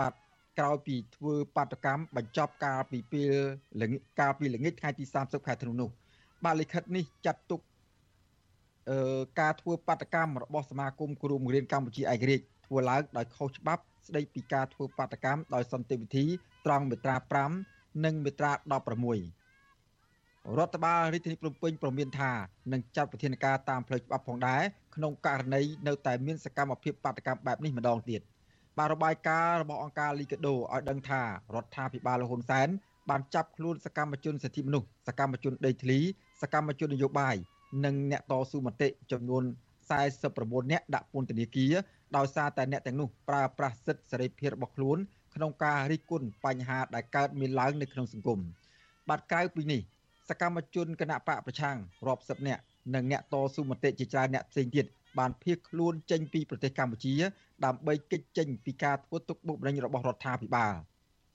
[0.00, 0.12] បាទ
[0.58, 3.32] ក្រោយពីធ្វើបាតកម្មបញ្ចប់ការពីពេល
[3.82, 5.88] ល្ងាចកាលពីល្ងាចថ្ងៃទី30ខែធ្នូនោះ
[6.44, 7.60] បាទលិខិតនេះចាត់ទុក
[8.90, 16.24] អឺការធ្វើបាតកម្មរបស់សមាគមគ្រូបង្រៀនកម្ពុជាឯករាជ្យធ្វើឡើងដោយខុសច្បាប់ ស្ដីពីការធ្វើបាតកម្មដោយសន្តិវិធី
[16.66, 17.16] ត្រង់មាត្រា
[17.56, 18.62] 5និងមាត្រា16
[20.58, 22.32] រដ្ឋបាលរាជធានីភ្នំពេញប្រមានថា
[22.72, 24.62] នឹងចាត់វិធានការតាមផ្លូវច្បាប់ផងដែរ
[24.94, 28.20] ក្នុងករណីនៅតែមានសកម្មភាពបាតកម្មបែបនេះម្ដងទៀត
[28.78, 31.26] បាទរបាយការណ៍របស់អង្គការលីកាដូឲ្យដឹងថារ
[31.64, 32.68] ដ្ឋាភិបាលលហ៊ុនសែន
[33.10, 35.98] បានចាប់ខ្លួនសកម្មជនសិទ្ធិមនុស្សសកម្មជនដេកធ្លី
[36.42, 37.36] សកម្មជននយោបាយ
[37.84, 39.42] និងអ្នកតស៊ូមតិចំនួន
[39.92, 41.72] 49នាក់ដាក់ពន្ធនាគារ
[42.16, 44.98] ដោយសារតែអ្នកទាំងនោះប្រើប្រាស់សិទ្ធិសេរីភាពរបស់ខ្លួន
[45.34, 48.40] ក្នុងការរិះគន់បញ្ហាដែលកើតមានឡើងនៅក្នុងសង្គម
[49.08, 49.80] បាទក្រៅពីនេះ
[50.28, 52.62] សកម្មជនគណៈបកប្រឆាំងរាប់សិបនាក់
[52.94, 54.86] និងអ្នកតស៊ូមតិជាច្រើនអ្នកផ្សេងទៀត
[55.18, 57.14] បានភៀសខ្លួនចេញពីប្រទេសកម្ពុជា
[57.64, 60.74] ដើម្បីគេចចេញពីការធ្វើទុកបុកម្នេញរបស់រដ្ឋាភិបាល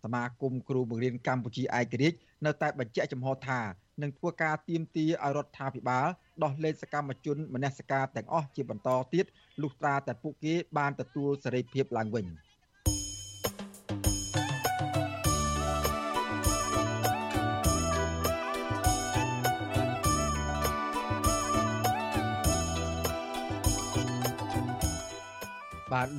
[0.03, 3.61] សមាគមគ្រូបង្រៀនកម្ពុជាឯករាជ្យនៅតែបញ្ជាក់ចំហថា
[4.01, 6.07] នឹងធ្វើការទៀមទាឲ្យរដ្ឋាភិបាល
[6.43, 9.25] ដោះលែងសកម្មជនមនសិការទាំងអស់ជាបន្តទៀត
[9.61, 12.25] លុះត្រាតែពួកគេបានទទួលសេរីភាពឡើងវិញ។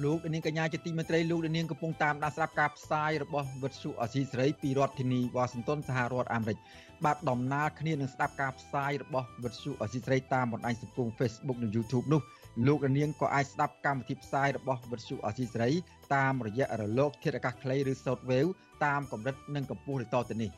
[0.02, 6.58] លោកនាងកញ្ញាជាទីមេត្រីលោកនាងកំពុងតាមដានស្ដាប់ការផ្សាយរបស់វិទ្យុអសីសេរីពីរដ្ឋធានីវ៉ាស៊ីនតោនសហរដ្ឋអាមេរិក
[7.04, 12.20] បាទដំណើរគ្នានឹងស្ដាប់ការផ្សាយរបស់វិទ្យុអសីសេរីតាមបណ្ដាញសង្គម Facebook និង YouTube នោះ
[12.66, 15.70] លោកនាងក៏អាចស្ដាប់កម្មវិធីផ្សាយរបស់វិទ្យុអសីសេរី
[16.14, 18.50] តាមរយៈរលក ធាតុអាកាសខ្លីឬ Shortwave
[18.84, 20.50] តាមកម្រិតនិងកម្ពស់ដូចតទៅនេះ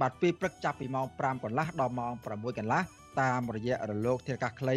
[0.00, 2.82] បាទពេលព្រឹកចាប់ពីម៉ោង5កន្លះដល់ម៉ោង6កន្លះ
[3.20, 4.76] តាមរយៈរលកធាតុអាកាសខ្លី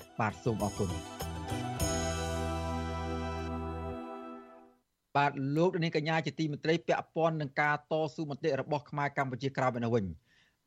[0.21, 0.89] បាទសូមអរគុណ
[5.17, 10.05] បាទលោកនាងកញ្ញាជាទីមេត្រីពាក់ព័ន្ធនឹងការតស៊ូមតិរបស់ខ្មែរកម្ពុជាក្រោមឯនោះវិញ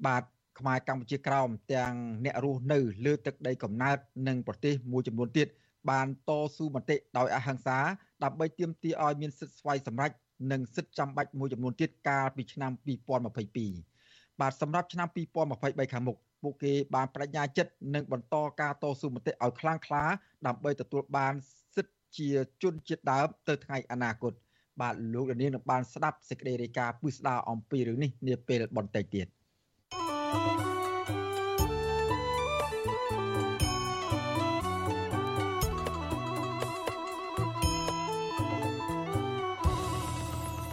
[0.06, 0.22] បាទ
[0.58, 1.92] ខ្មែរកម្ពុជាក្រោមទាំង
[2.24, 5.48] អ្នករស់នៅលើទឹកដីកំណើតនិងប្រទេសមួយចំនួនទៀត
[5.90, 7.78] បានតស៊ូមតិដោយអហិង្សា
[8.24, 10.10] ដើម្បីទាមទារឲ្យមានសិទ្ធិស្វ័យសម្រេច
[10.52, 12.72] និងសិទ្ធិចាំបាច់មួយចំនួនទៀតកាលពីឆ្នាំ
[13.76, 20.04] 2022បាទសម្រាប់ឆ្នាំ2023ខាងមុខ ពួកគេបានបដិញ្ញាចិត្តនឹងបន្តការតស៊ូមតិឲ្យខ្លាំងក្លា
[20.46, 21.34] ដើម្បីទទួលបាន
[21.74, 22.30] សិទ្ធិជា
[22.62, 24.32] ជនជាតិដើមទៅថ្ងៃអនាគត
[24.80, 29.26] បាទលោកលាននឹងបានស្ដាប់សេចក្តីរាយការណ៍ពិស្ដារអំពីរឿងនេះនាពេលបន្តិចទៀត។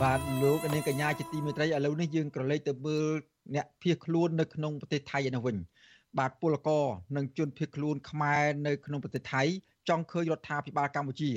[0.08, 3.08] បាទលោកនាងកញ្ញាជាទីមេត្រីឥឡូវនេះយើងក្រឡេកទៅមើល
[3.56, 5.58] អ្នកភៀសខ្លួននៅក្នុងប្រទេសថៃឯនោះវិញ
[6.20, 6.86] បាទពលករ
[7.18, 9.44] និងជនភៀសខ្លួនខ្មែរនៅក្នុងប្រទេសថៃ
[9.90, 11.32] ចង់ឃើញរដ្ឋាភិបាលកម្ពុជា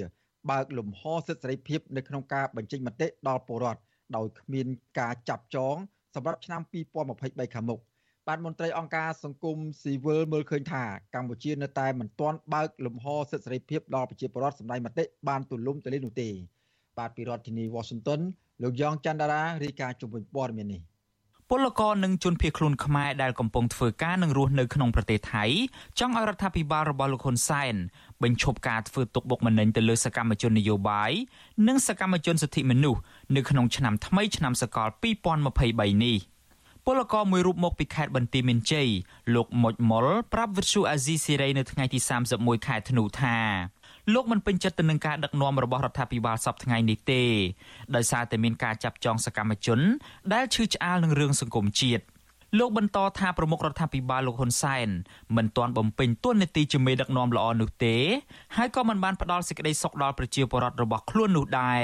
[0.51, 3.81] បើកលំហសិទ្ធិសេរីភាពនៅក្នុងការបញ្ចេញមតិដល់ពលរដ្ឋ
[4.17, 4.67] ដោយគ្មាន
[4.99, 5.77] ការចាប់ចង
[6.15, 6.61] សម្រាប់ឆ្នាំ
[7.09, 7.81] 2023ខាងមុខ
[8.29, 16.29] បាទមន្ត្រីអង្គការសង្គមស៊ីវិលមើលឃើញថាកម្ពុជានៅតែមិនទាន់បើកលំហសិទ្ធិសេរីភាពដល់ប្រជាពលរដ្ឋសម្ដែងមតិបានទូលំទូលាយនោះទេ
[16.99, 18.23] បាទពីរដ្ឋធានី Washington
[18.63, 20.83] លោកយ៉ងច័ន្ទរារាយការណ៍ជុំវិញព័ត៌មាននេះ
[21.51, 25.45] ពលករនិងជនភៀសខ្លួនខ្មែរដែលកំពុងធ្វើការនិងរស់នៅក្នុងប្រទេសថៃ
[25.99, 27.75] ចង់ឲ្យរដ្ឋាភិបាលរបស់លោកហ៊ុនសែន
[28.23, 31.13] បញ្ឈប់ការធ្វើទុកបុកម្នេញទៅលើសកម្មជននយោបាយ
[31.69, 33.01] និងសកម្មជនសិទ្ធិមនុស្ស
[33.37, 34.89] នៅក្នុងឆ្នាំថ្មីឆ្នាំសកល
[35.45, 36.19] 2023នេះ
[36.87, 38.89] ពលករមួយរូបមកពីខេត្តបន្ទាយមានជ័យ
[39.35, 41.99] លោកមុចមុលប្រាប់វិទ្យុអាស៊ីសេរីនៅថ្ងៃទី
[42.33, 43.37] 31ខែធ្នូថា
[44.13, 47.23] លោកមិនពេញចិត្តទៅនឹងការដឹកនាំរបស់រដ្ឋាភិបាលសពថ្ងៃនេះទេ
[47.97, 49.81] ដោយសារតែមានការចាប់ចងសកម្មជន
[50.35, 52.05] ដែលឈឺឆ្អាលនឹងរឿងសង្គមជាតិ
[52.59, 54.89] លោកបន្តថាប្រមុខរដ្ឋាភិបាលលោកហ៊ុនសែន
[55.37, 57.97] មិនទាន់បំពេញតួនាទីជាមេដឹកនាំល្អនោះទេ
[58.57, 61.83] ហើយក៏មិនបានផ្ដល់សេចក្តីសុខដល់ប្រជាពលរដ្ឋរបស់ខ្លួននោះដែរ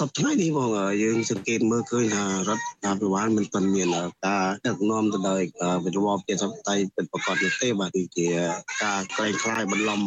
[0.00, 0.68] សពថ្ងៃនេះបង
[1.02, 3.88] យើងសង្កេតមើលឃើញថារដ្ឋាភិបាលមិនទាន់មាន
[4.26, 5.42] ការដឹកនាំទៅដោយ
[5.84, 8.28] វិទ្យាវិទ្យាតៃពិតប្រាកដនោះទេបាទគឺជា
[8.84, 10.00] ការក្លែងក្លាយបន្លំ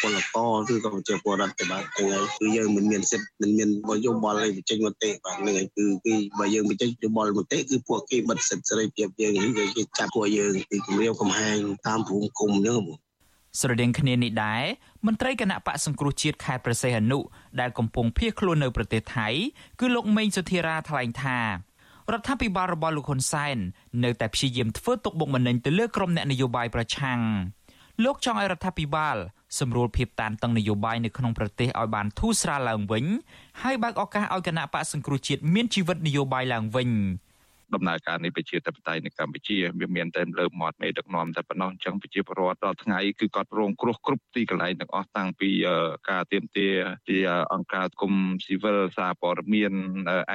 [0.00, 3.68] ពលករឬក៏ប្រជាពលរដ្ឋទេបាទហ្នឹងហើយគឺយើងមិនមានសិទ្ធិមិនមាន
[4.06, 13.05] យោបល់អីបញ្ចេញមតិបាទហ្នឹងហើយគឺគឺបើយើងបញ្ចេញយោបល់មតិគឺពួកគេបិទសិទ្ធិសេរីភាពយើងគឺគេចាប់ពួកយើងពីគម្រាមកំហែងតាមភូមិឃុំហ្នឹងបង
[13.60, 14.62] ស្រដៀងគ្នានេះដែរ
[15.06, 17.18] មន្ត្រីគណៈបកសង្គ្រោះជាតិខេត្តប្រសេះអនុ
[17.60, 19.28] ដែលកំពុងភៀសខ្លួននៅប្រទេសថៃ
[19.80, 21.38] គឺលោកមេងសុធារាថ្លែងថា
[22.12, 23.56] រដ្ឋាភិបាលរបស់លោកហ៊ុនសែន
[24.04, 27.20] នៅតែព្យាយាមធ្វើទុកបុកម្នេញទៅលើក្រុមអ្នកនយោបាយប្រឆាំង
[28.04, 29.16] លោកចង់ឲ្យរដ្ឋាភិបាល
[29.58, 33.04] សម្រួលភាពតានតឹងនយោបាយនៅក្នុងប្រទេសឲ្យបានធូរស្រាលឡើងវិញ
[33.62, 36.90] ហើយបើកឱកាសឲ្យគណៈបកសង្គ្រោះជាតិមានជីវិតនយោបាយឡើងវិញ។
[37.74, 45.50] ដំណើរការនៃប្រជាធិបតេយ្យនៅកម្ពុជាវាមានតែលើមាត់មេដឹកនាំតែប៉ុណ្ណោះអញ្ចឹងប្រជាពលរដ្ឋដល់ថ្ងៃគឺគាត់រងគ្រោះគ្រប់ទីកន្លែងទាំងអស់តាំងពី
[46.10, 46.68] ការទៀមទា
[47.08, 47.18] ជា
[47.52, 48.12] អង្គការគុំ
[48.44, 49.72] ស៊ីវិលសារព័ត៌មាន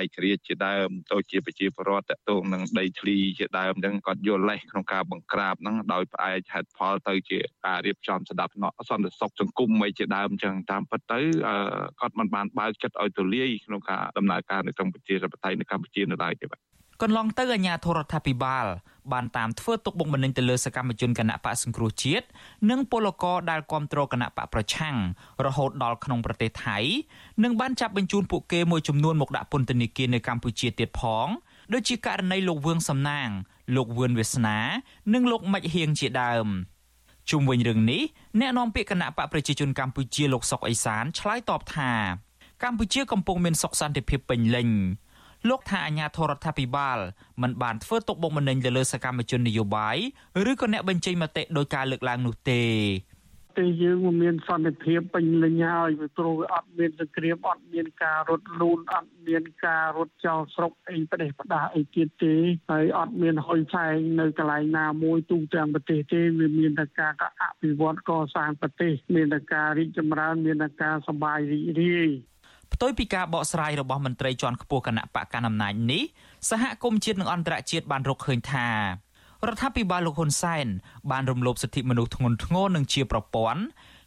[0.02, 8.54] ឯករាជ្យជាដើមទៅជាប្រជាពលរដ្ឋតទៅនឹងដីធ្លីជាដើមអញ្ចឹងគាត់យល់លេសក្នុងការបង្ក្រាបហ្នឹងដោយផ្អែកហេតុផលទៅជាការរៀបចំស្ដាប់
[8.90, 11.20] សន្តិសុខសង្គមអីជាដើមអញ្ចឹងតាមពិតទៅ
[12.00, 16.71] គាត់មិនបានបើកចិត្តឲ្យទូលាយក្នុងការដំណើរការនៅក្នុងប្រជាធិបតេយ្យនៅកម្ពុជានៅឡើយទេបាទ
[17.02, 18.66] កន្លងទៅអាជ្ញាធររដ្ឋាភិបាល
[19.14, 22.26] បានតាមធ្វើទុកបុកម្នេញទៅលើសកម្មជនគណៈបកសង្គ្រោះជាតិ
[22.70, 24.96] និងពលករដែលគ្រប់គ្រងគណៈបកប្រឆាំង
[25.46, 26.78] រហូតដល់ក្នុងប្រទេសថៃ
[27.44, 31.28] និងបានចាប់បញ្ជូនពួកគេមួយចំនួនមកដាក់ពន្ធនាគារនៅកម្ពុជាទៀតផង
[31.74, 33.30] ដូចជាករណីលោកវឿងសំណាង
[33.76, 34.58] លោកវឿនវាសនា
[35.14, 36.48] និងលោកម៉ាច់ហៀងជាដើម
[37.30, 38.02] ជុំវិញរឿងនេះ
[38.40, 41.92] អ្នកនាំពាក្យគណៈបកប្រជាជនកម្ពុជាលោកសុកអេសានឆ្លើយតបថា
[42.64, 44.70] កម្ពុជាកំពុងមានសុខសន្តិភាពពេញលេញ
[45.49, 46.99] លោកថាអាញាធរដ្ឋាភិបាល
[47.43, 49.97] មិនបានធ្វើទុកបុកម្នេញទៅលើសកម្មជននយោបាយ
[50.51, 52.63] ឬក៏អ្នកបញ្ចេញមតិដោយការលើកឡើងនោះទេ
[53.59, 62.35] ទេយើងមិនមានសន្តិភាពពេញលេញហើយពីព្រោះអត់មានសង្គ្រាមអត់មានការរត់លូនអត់មានការរត់ចោលស្រុកអីប្រទេសផ្ដាស់អីទៀតទេ
[62.71, 72.11] ហើយអត់មានហុយឆែងនៅកន្លែងណាមួយទូទាំងប្រទេសទេវាមានតែការអភិវឌ្ឍកសាងប្រទេសមានតែការរីកចម្រើនមានតែការសบายរីករាយ
[72.74, 76.04] ផ្ទុយពីការបកស្រាយរបស់មន្ត្រីជាន់ខ្ពស់គណៈបកកណ្ដាលអំណាចនេះ
[76.50, 78.68] សហគមន៍ជាតិនិងអន្តរជាតិបានរកឃើញថា
[79.48, 80.68] រដ្ឋាភិបាលលោកហ៊ុនសែន
[81.12, 83.62] បានរំលោភសិទ្ធិមនុស្សធ្ងន់ធ្ងរនិងជាប្រព័ន្ធ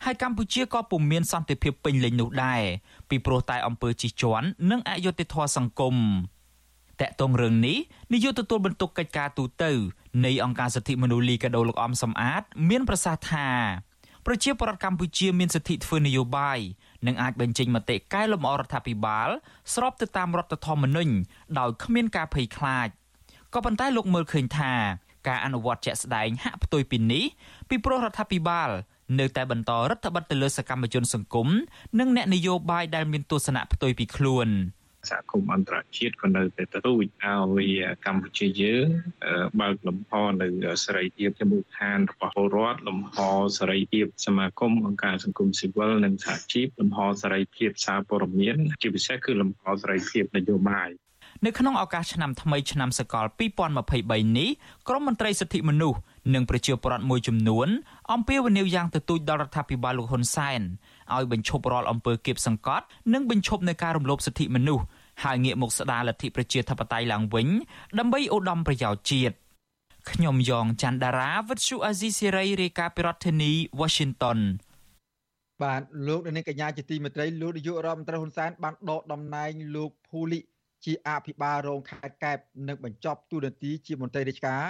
[0.05, 2.63] ហើយកម្ពុជាក៏ពុំមានសន្តិភាពពេញលេញនោះដែរ
[3.11, 5.97] ពីព្រោះតែអំពើជិះជាន់និងអយុត្តិធម៌សង្គម
[7.01, 7.79] តកតងរឿងនេះ
[8.13, 9.65] នាយកទទួលបន្ទុកកិច្ចការទូត
[10.25, 13.49] នៃអង្គការសិទ្ធិមនុស្សលីកាដូលោកអំសំអាត មានប្រសាសន៍ថា
[14.27, 16.59] ប្រជាពលរដ្ឋកម្ពុជាមានសិទ្ធិធ្វើនយោបាយ
[17.07, 19.29] នឹងអាចបញ្ចេញមតិកែលម្អរដ្ឋាភិបាល
[19.75, 21.13] ស្របទៅតាមរដ្ឋធម្មនុញ្ញ
[21.59, 22.89] ដោយគ្មានការភ័យខ្លាច
[23.55, 24.73] ក៏ប៉ុន្តែលោកមើលឃើញថា
[25.29, 27.25] ការអនុវត្តជាក់ស្ដែងហាក់ផ្ទុយពីនេះ
[27.69, 28.71] ពីព្រោះរដ្ឋាភិបាល
[29.19, 31.49] នៅតែបន្តរដ្ឋបិទទៅលើសកម្មជនសង្គម
[31.99, 34.49] និងអ្នកនយោបាយដែលមានទស្សនៈផ្ទុយពីខ្លួន
[35.11, 38.87] សហគមន៍អន្តរជាតិក៏នៅតែទទូចឲ្យកម្ពុជាយើង
[39.61, 40.13] បើកលំហ
[40.43, 40.49] នៅ
[40.85, 43.17] សេរីភាពជាមូលដ្ឋានរបស់ពលរដ្ឋលំហ
[43.59, 50.91] សេរីភាពសមាគមអង្គការសង្គមស៊ីវិលនិងសហជីពលំហសេរីភាពសារព័ត៌មានជាពិសេសគឺលំហសេរីភាពនយោបាយ
[51.45, 53.27] នៅក្នុងឱកាសឆ្នាំថ្មីឆ្នាំសកល
[53.81, 54.49] 2023នេះ
[54.89, 55.99] ក្រមមន្ត្រីសិទ្ធិមនុស្ស
[56.35, 57.69] និងប្រជាពលរដ្ឋមួយចំនួន
[58.13, 60.61] អំពាវនាវយ៉ាងទទូចដល់រដ្ឋាភិបាលលោកហ៊ុនសែន
[61.15, 64.85] ឲ្យបញ្ឈប់រាល់អំពើគៀបសង្កត់និងបញ្ឈប់នៅការរំលោភសិទ្ធិមនុស្ស
[65.23, 67.49] ហើយងាកមកស្ដារលទ្ធិប្រជាធិបតេយ្យឡើងវិញ
[67.99, 69.35] ដើម្បីឧត្តមប្រយោជន៍ជាតិ
[70.11, 74.39] ខ្ញុំយ៉ងច័ន្ទដារាវិទ្យុអាស៊ីសេរីរាយការណ៍ពីរដ្ឋធានី Washington
[75.63, 80.41] បាទលោកនាងកញ្ញាជាទីមេត្រីលោកនាយករដ្ឋមន្ត្រីហ៊ុនសែនបានដកតំណែងលោកភូលី
[80.85, 84.63] ជាអភិបាលរងខេត្តកែបនិងបញ្ចប់ទូនាទីជាមន្ត្រីរាជការ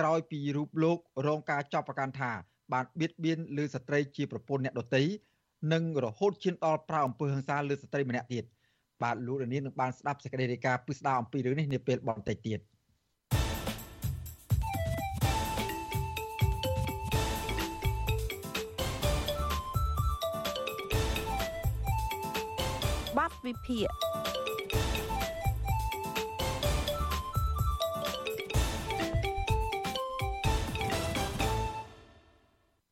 [0.00, 2.30] ក្រោយពីរូបលោករងការចាប់ប្រកាន់ថា
[2.72, 5.02] បានបៀតបៀនលើស្ត្រីជាប្រពន្ធអ្នកដទៃ
[5.72, 8.44] និងរហូតឈានដល់ប្រើអំពើហិង្សាលើស្ត្រីម្នាក់ទៀត
[9.02, 12.60] បាទលោករនាងនឹងបានស្ដាប់សេចក្តីរាយការណ៍ពិស្ដារអំពីរឿងនេះនាពេលបន្តិចទៀត
[23.16, 23.88] បាត់វិភាគ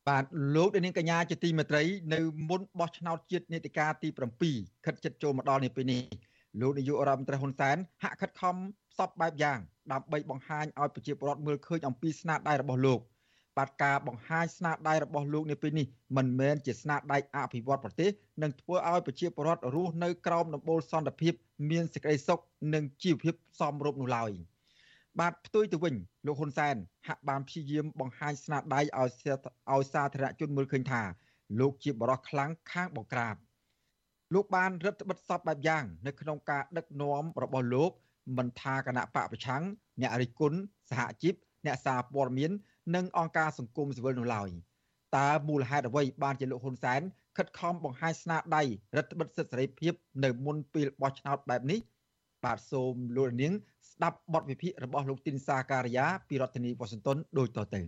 [0.09, 0.23] បាទ
[0.55, 2.19] លោកនាងកញ្ញាជាទីមេត្រីនៅ
[2.49, 4.09] មុនបោះឆ្នោតជាតិនេតិកាលទី
[4.47, 6.01] 7ខិតជិតចូលមកដល់នេះពេលនេះ
[6.61, 8.55] លោកនាយករដ្ឋមន្ត្រីហ៊ុនសែនហាក់ខិតខំ
[8.91, 9.59] ផ្សព្វបែបយ៉ាង
[9.91, 12.99] ដើម្បីបង្ហាញឲ្យប្រជាពលរដ្ឋមើលឃើញអំពីស្នាដៃរបស់លោក
[13.57, 18.11] បាទការបង្ហាញស្នាដៃរបស់លោកនៅពេលនេះមិនមែនជាស្នាដៃអភិវឌ្ឍប្រទេស
[18.43, 21.33] នឹងធ្វើឲ្យប្រជាពលរដ្ឋរស់នៅក្រោមដំបូលសន្តិភាព
[21.69, 22.39] មានសេចក្តីសុខ
[22.73, 24.31] និងជីវភាពសមរម្យនោះឡើយ។
[25.19, 25.95] បាទផ្ទុយទៅវិញ
[26.25, 26.75] លោកហ៊ុនសែន
[27.07, 31.01] ហាក់បានព្យាយាមបង្ហាញស្នាដៃឲ្យឲ្យសាធារណជនមើលឃើញថា
[31.59, 33.35] លោកជាបរិសខ្លាំងខាងបង្ក្រាប
[34.33, 37.91] លោកបានរឹតបន្តឹងសពបែបយ៉ាង នៅក្នុងការដឹកនាំរបស់លោក
[38.37, 39.63] មិនថាគណៈបកប្រឆាំង
[40.01, 40.57] អ្នករិះគន់
[40.89, 41.33] សហជីព
[41.65, 42.51] អ្នកសារព័ត៌មាន
[42.95, 44.49] និងអង្គការសង្គមស៊ីវិលនោះឡើយ
[45.17, 47.01] តើមូលហេតុអ្វីបានជាលោកហ៊ុនសែន
[47.37, 48.63] ខិតខំបង្ហាញស្នាដៃ
[48.97, 49.93] រដ្ឋបិទសិទ្ធិសេរីភាព
[50.23, 51.79] នៅមុនពេលបោះឆ្នោតបែបនេះ
[52.45, 53.53] បាទសូមលោកនាង
[53.91, 57.81] ស្ដាប់បទវិភាគរបស់លោកទីនសាការីយ៉ាពីរដ្ឋធានីវ៉ាស៊ីនតោនដូចតទៅ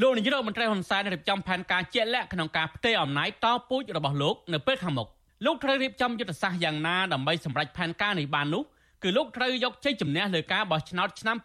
[0.00, 5.08] លោកនាយករដ្ឋមន្ត្រីហ៊ុនសែនរៀបចំផែនការជាក់លាក់ក្នុងការផ្ទេរអំណាចតពូជរបស់លោកនៅពេលខាងមុខ
[5.46, 8.62] លោកត្រូវរៀបចំយុទ្ធសាស្ត្រយ៉ាងណាដើម្បីសម្រេចផែនការនេះបាននោះ
[9.02, 11.36] គឺលោកត្រូវយកជ័យជំនះលើការបោះឆ្នោតឆ្នាំ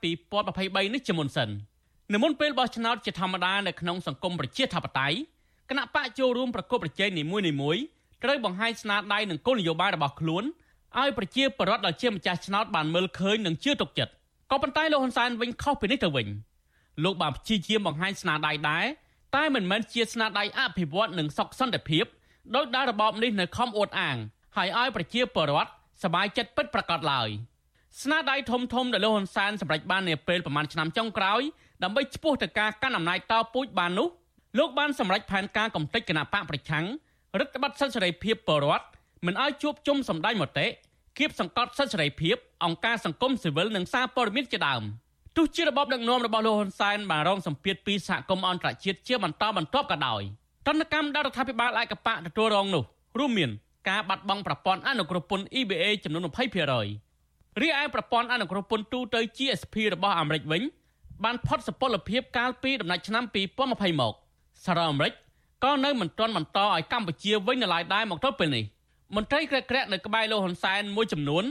[0.41, 1.49] 2023នេះជាមុនសិន
[2.13, 5.17] នៅមុនពេលបោះឆ្នោតជាធម្មតានៅក្នុងសង្គមប្រជាធិបតេយ្យ
[5.69, 7.81] គណៈបកចូលរួមប្រកបប្រជែងនីមួយៗ
[8.23, 10.43] ត្រូវបង្ហាញស្នាដៃនិងគោលនយោបាយរបស់ខ្លួន
[11.00, 14.12] ឲ្យប្រជាពលរដ្ឋដែលជាម្ចាស់ឆ្នោតបានមើលឃើញនិងជឿទុកចិត្ត
[14.50, 16.28] ក៏ប៉ុន្តែលោកហ៊ុនសែនវិញខុសពីនេះទៅវិញ
[17.04, 18.84] លោកបានព្យាយាមបង្ហាញស្នាដៃដែរ
[19.36, 22.04] តែមិនមែនជាស្នាដៃអភិវឌ្ឍនិងសុខសន្តិភាព
[22.54, 24.16] ដោយដែលរបបនេះនៅខំអួតអាង
[24.56, 25.70] ហើយឲ្យប្រជាពលរដ្ឋ
[26.04, 27.28] សบายចិត្តពិតប្រាកដឡើយ
[28.02, 31.42] ស្នាដៃធំធំដែលលោកហ៊ុនសែនសម្រេចបាននាពេលប្រមាណឆ្នាំចុងក្រោយ
[31.82, 34.08] ដើម្បីឈ្មោះទៅការកាន់អំណាចតពូជបាននោះ
[34.58, 36.84] លោកបានសម្រេចផែនការកំទេចគណៈបកប្រឆាំង
[37.38, 38.86] រដ្ឋបတ်សិទ្ធិសេរីភាពពលរដ្ឋ
[39.25, 40.67] មិនឲ្យជួបជុំសម្ដែងមតិ
[41.17, 44.83] គៀបសង្កត់សិទ្ធិសេរីភាពអង្គការសង្គមស៊ីវិលនិងសារព័ត៌មានជាដើម
[45.35, 50.21] ទោះជារបបដឹកនាំរបស់លោកហ៊ុនសែនបានរងសម្ពាធពីសហគមន៍អន្តរជាតិជាបន្តបន្ទាប់ក៏ដោយ
[50.67, 52.83] តនកម្មដល់រដ្ឋាភិបាលឯកបកទទួលរងនោះ
[53.19, 53.51] រួមមាន
[53.89, 60.61] ការបាត់បង់ប្រព័ន្ធអនុគ្រោះពន្ធ EBA ចំនួន20%រីឯប្រព័ន្ធអនុគ្រោះពន្ធទូទៅ GSP របស់អាមេរិកវិញ
[61.23, 64.13] បានផុតសុពលភាពកាលពីដំណាច់ឆ្នាំ2020មក
[64.65, 65.13] សារ៉ាអាមេរិក
[65.63, 68.65] ក៏នៅមិនទាន់បន្តឲ្យកម្ពុជាវិញនៅឡើយដែរមកទល់ពេលនេះ។
[69.15, 71.43] មន្ត្រីក្រាក់ក្រាក់នៅក្បែរលោកហ៊ុនសែនមួយចំនួន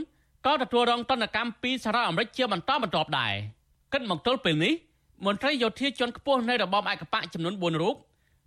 [0.45, 3.33] ក៏ទទួលរងទណ្ឌកម្មពីសហរដ្ឋអាមេរិកជាបន្តបន្ទាប់ដែរ
[3.93, 4.73] គិតមកទល់ពេលនេះ
[5.25, 7.95] មន្ត្រីយោធាជាន់ខ្ពស់នៃរបបឯកបកចំនួន4រូប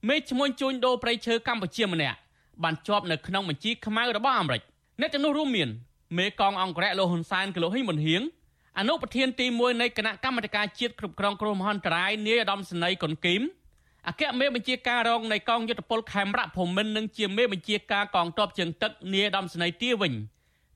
[0.09, 2.19] មេឈ្មោះជួញដូរប្រៃឈើកម្ពុជាម្នាក់
[2.63, 4.63] បានជាប់នៅក្នុងបញ្ជីខ្មៅរបស់អាមេរិក
[5.01, 5.69] អ្នកទាំងនោះរួមមាន
[6.19, 8.23] មេកងអង្គរៈលោកហ៊ុនសែនគីឡូហ៊ីមុនហៀង
[8.79, 13.43] អនុប្រធានទី1នៃគណៈកម្មាធិការជាតិគ្រប់គ្រងគ្រោះមហន្តរាយនាយឧត្តមសេនីយ៍កុនគីម
[14.09, 20.13] អគ្គមេបញ្ជាការរងនៃកងយុទ្ធពលខេមរៈភូមិន្ទនិងជាមេបញ្ជាការកងទ័ពជើងទឹកនាយដំស្នេយទាវិញ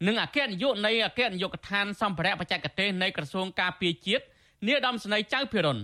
[0.06, 4.24] និងអគ្គនាយកនៃអគ្គនាយកដ្ឋានសម្ភារៈបច្ចេកទេសនៃក្រសួងការពារជាតិ
[4.68, 5.78] នាយដំស្នេយចៅភិរុន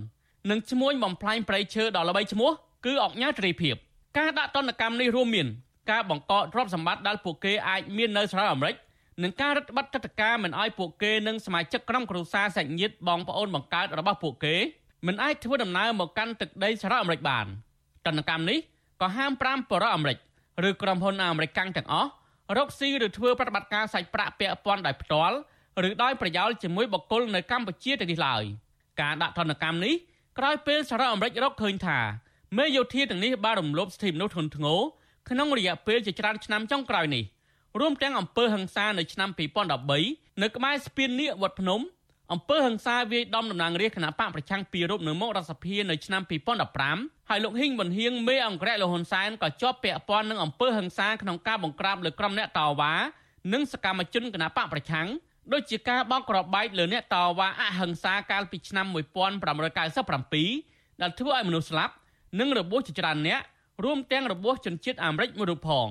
[0.49, 2.49] និងឈ្មោះបំផ្លាញប្រៃឈើដល់ល្បីឈ្មោះ
[2.85, 3.75] គឺអង្គញាត្រីភិប
[4.17, 5.47] ការដាក់ទណ្ឌកម្មនេះរួមមាន
[5.91, 8.75] ការបង្កកទ្រព្យសម្បត្តិដែលពួកគេអាចមាននៅសហរដ្ឋអាមេរិក
[9.23, 14.55] និងការរឹតបន្តឹងទឹកតការមិនឲ្យពួកគេនិងសមាជិកក្រុមគ្រួសារសាច់ញាតិបងប្អូនបង្កើតរបស់ពួកគេ
[15.07, 17.45] មិនអាចធ្វើដំណើរមកកាន់ទឹកដីសហរដ្ឋអាមេរិកបាន
[18.05, 18.59] តនកម្មនេះ
[19.01, 20.17] ក៏ហាម5បរិអាមេរិក
[20.67, 22.09] ឬក្រុមហ៊ុនអាមេរិកទាំងអស់
[22.57, 25.35] រកស៊ីឬធ្វើប្រតិបត្តិការសាច់ប្រាក់ពាក់ព័ន្ធដោយផ្ទាល់
[25.87, 28.43] ឬដោយប្រយោលជាមួយបុគ្គលនៅកម្ពុជាទៅនេះឡើយ
[29.01, 29.93] ការដាក់ទណ្ឌកម្មនេះ
[30.37, 31.99] ក្រោយពេលសហរដ្ឋអាមេរិករកឃើញថា
[32.57, 34.81] មេយោធាទាំងនេះបានរំលោភសិទ្ធិមនុស្សធ្ងន់ធ្ងរ
[35.29, 37.23] ក្នុងរយៈពេលជាច្រើនឆ្នាំចុងក្រោយនេះ
[37.79, 39.29] រួមទាំងអំពើហិង្សានៅឆ្នាំ
[39.85, 41.81] 2013នៅក្បែរស្ពាននៀកវត្តភ្នំ
[42.33, 46.21] អំពើហិង្សាវាយដំតំណាងរាជគណៈបកប្រឆាំងពីររូបនៅមុខរដ្ឋសភានៅឆ្នាំ
[46.75, 52.93] 2015ហើយលោកហ៊ីងប៊ុនហៀងមេអង្គរៈលោកហ៊ុនសែនក៏ជាប់ពាក់ព័ន្ធនឹងអំពើហិង្សាក្នុងការបង្ក្រាបលើក្រុមអ្នកតវ៉ា
[53.53, 55.07] និងសកម្មជនគណៈបកប្រឆាំង
[55.53, 61.93] ដូចជាការបោកក្របបែកលើអ្នកតវ៉ាអហិង្សាកាលពីឆ្នាំ1997ដែលធ្វើឲ្យមនុស្សស្លាប់
[62.39, 63.39] និងរបួសជាច្រើនអ្នក
[63.83, 65.87] រួមទាំងរបួសជនជាតិអាមេរិកមួយរូបផង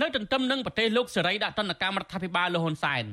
[0.00, 3.04] នៅទន្ទឹមនឹងប្រទេសលោកសេរីដាក់ទណ្ឌកម្មរដ្ឋាភិបាលលោកហ៊ុនសែន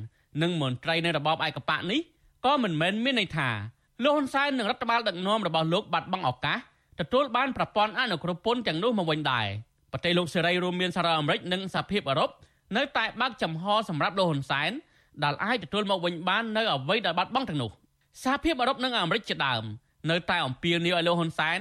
[0.41, 2.01] និងមន្ត្រីនៃរបបឯកបកនេះ
[2.47, 3.49] ក៏មិនមែនមានន័យថា
[4.03, 6.57] លោកហ៊ុនសែននិងរដ្ឋបាលដឹកនាំរបស់លោកបាត់បង់ឱកាស
[6.99, 9.47] ទទួលបានប្រព័ន្ធអនុគ្រោះពន្ធទាំងនោះមកវិញដែរ
[9.91, 12.29] ប្រទេសលោកសេរីរួមមានសហរដ្ឋអាមេរិកនិងសហភាពអឺរ៉ុប
[12.77, 14.71] នៅតែបើកចំហសម្រាប់លោកហ៊ុនសែន
[15.23, 17.71] ដែលអាចទទួលមកវិញបាននៅអ្វីដែលបាត់បង់ទាំងនោះ
[18.23, 19.63] សហភាពអឺរ៉ុបនិងអាមេរិកជាដើម
[20.11, 21.59] នៅតែអំពាវនាវឲ្យលោកហ៊ុនសែន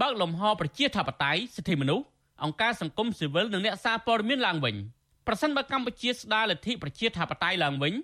[0.00, 2.04] បើកលំហប្រជាធិបតេយ្យសិទ្ធិមនុស្ស
[2.44, 4.76] អង្គការសង្គមស៊ីវិលនិងអ្នកសារព័ត៌មានឡើងវិញ
[5.26, 7.94] ប្រសិនបើកម្ពុជាស្ដារលទ្ធិប្រជាធិបតេយ្យឡើងវិញ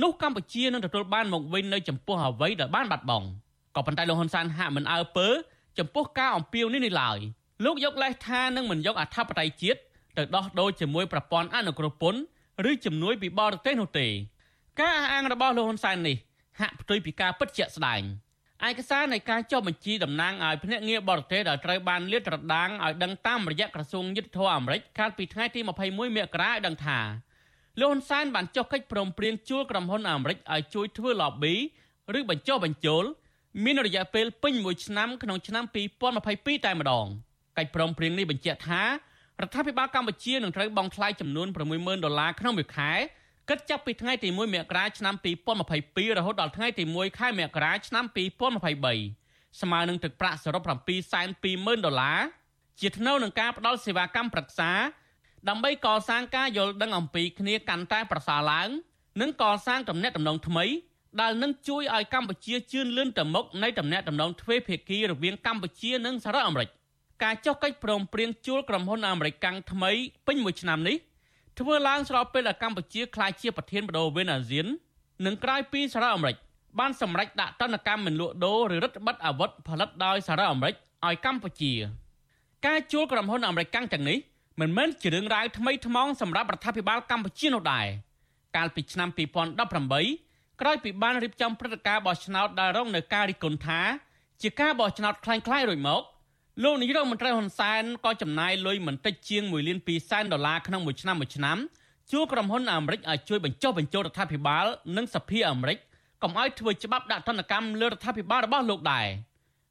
[0.00, 3.26] នោះកម្ពុជានឹងទទួលបានមកវិញនៅចំពោះអ្វីដែលបានបាត់បង់
[3.76, 5.28] ក៏ប៉ុន្តែលោកហ៊ុនសែនហាក់មិនអើពើ
[5.78, 7.18] ចំពោះការអំពាវនេះនេះឡើយ
[7.64, 9.80] លោកយកលេសថានឹងមិនយកអធិបតេយ្យជាតិ
[10.16, 12.20] ទៅដោះដូរជាមួយប្រព័ន្ធអនុគ្រោះពន្ធ
[12.70, 14.06] ឬជំនួយពីបរទេសនោះទេ
[14.80, 16.16] ការអះអាងរបស់លោកហ៊ុនសែននេះ
[16.60, 18.02] ហាក់ផ្ទុយពីការពិតជាក់ស្ដែង
[18.68, 26.98] ឯកសារនៃការចុះបញ្ជីតំណាងឲ្យភ្នាក់ងារបរទេសដែលត្រូវបានលាតត្រដាងឲ្យដឹងតាមរយៈក្រសួងយុទ្ធភ័ពអាមេរិកកាលពីថ្ងៃទី21មករាឲ្យដឹងថា
[27.80, 31.54] លោកហ៊ុនសែនបានចុះកិច្ចព្រមព្រៀងជួលក្រុមហ៊ុនអាមេរិកឲ្យជួយធ្វើ lobby
[32.18, 33.04] ឬបញ្ចុះបញ្ចូល
[33.64, 35.64] មានរយៈពេលពេញមួយឆ្នាំក្នុងឆ្នាំ
[36.14, 37.06] 2022តែម្ដង
[37.58, 38.88] កិច្ចព្រមព្រៀងនេះបញ្ជាក់ថារ
[39.46, 42.92] ដ្ឋាភិបាលកម្ពុជានឹងត្រូវបង់ថ្លៃចំនួន60000ដុល្លារក្នុងមួយខែ
[43.48, 45.14] គិតចាប់ពីថ្ងៃទី1មករាឆ្នាំ
[45.66, 50.62] 2022រហូតដល់ថ្ងៃទី1ខែមករាឆ្នាំ2023ស្មើនឹងទឹកប្រាក់សរុប
[51.24, 52.20] 720,000ដុល្លារ
[52.80, 54.70] ជាថ្នូវនឹងការផ្ដល់សេវាកម្មប្រឹក្សា
[55.48, 58.68] ដើម្បីកសាងការយល់ដឹងអំពីគ្នាកាន់តែប្រសើរឡើង
[59.20, 60.64] និងកសាងទំនាក់ទំនងថ្មី
[61.20, 66.68] ដែលនឹងជួយឲ្យកម្ពុជាជឿនលឿនទៅមុខនៃទំនាក់ទំនងទ្វេភាគីរវាងកម្ពុជានិងសហរដ្ឋអាមេរិក
[67.22, 69.90] ការចុះកិច្ចព្រមព្រៀងជួលក្រុមហ៊ុនអាមេរិកកាំងថ្មី
[70.26, 70.96] ពេញមួយឆ្នាំនេះ
[71.58, 74.66] ធ្វើឡើងស្របពេលដែលកម្ពុជាក្លាយជាប្រធានបដូវវេនអាស៊ាន
[75.26, 76.36] និងក្រោយពីសហរដ្ឋអាមេរិក
[76.78, 80.74] បានសម្រេចដាក់ទណ្ឌកម្មមិនលក់ដូរឬរដ្ឋបិទអាវុធផលិតដោយសហរដ្ឋអាមេរិក
[81.06, 81.72] ឲ្យកម្ពុជា
[82.66, 84.18] ការជួលក្រុមហ៊ុនអាមេរិកកាំងទាំងនេះ
[84.61, 87.87] មិនមែនជារឿងរ៉ាវថ្មីថ្មោងសម្រាប់រដ្ឋាភិបាលកម្ពុជានោះដែរ
[88.55, 89.09] កាលពីឆ្នាំ
[89.65, 93.81] 2018ក្រោយពីបានរៀបចំព្រឹត្តិការណ៍បោះឆ្នោតដែលរងនៅការរិះគន់ថា
[94.41, 96.01] ជាការបោះឆ្នោតคล้ายៗរួចមក
[96.63, 101.57] លោកនាយរដ្ឋមន្ត្រីហ៊ុនសែនក៏ចំណាយលុយមិនតិចជាង1លាន2សែនដុល្លារក្នុងមួយឆ្នាំមួយឆ្នាំ
[102.11, 104.65] ជួក្រុមហ៊ុនអាមេរិកឲ្យជួយបញ្ចុះបញ្ចូលរដ្ឋាភិបាល
[104.97, 105.77] និងសភាអាមេរិក
[106.23, 109.07] កុំឲ្យធ្វើច្បាប់ដាក់ទណ្ឌកម្មលើរដ្ឋាភិបាលរបស់លោកដែរ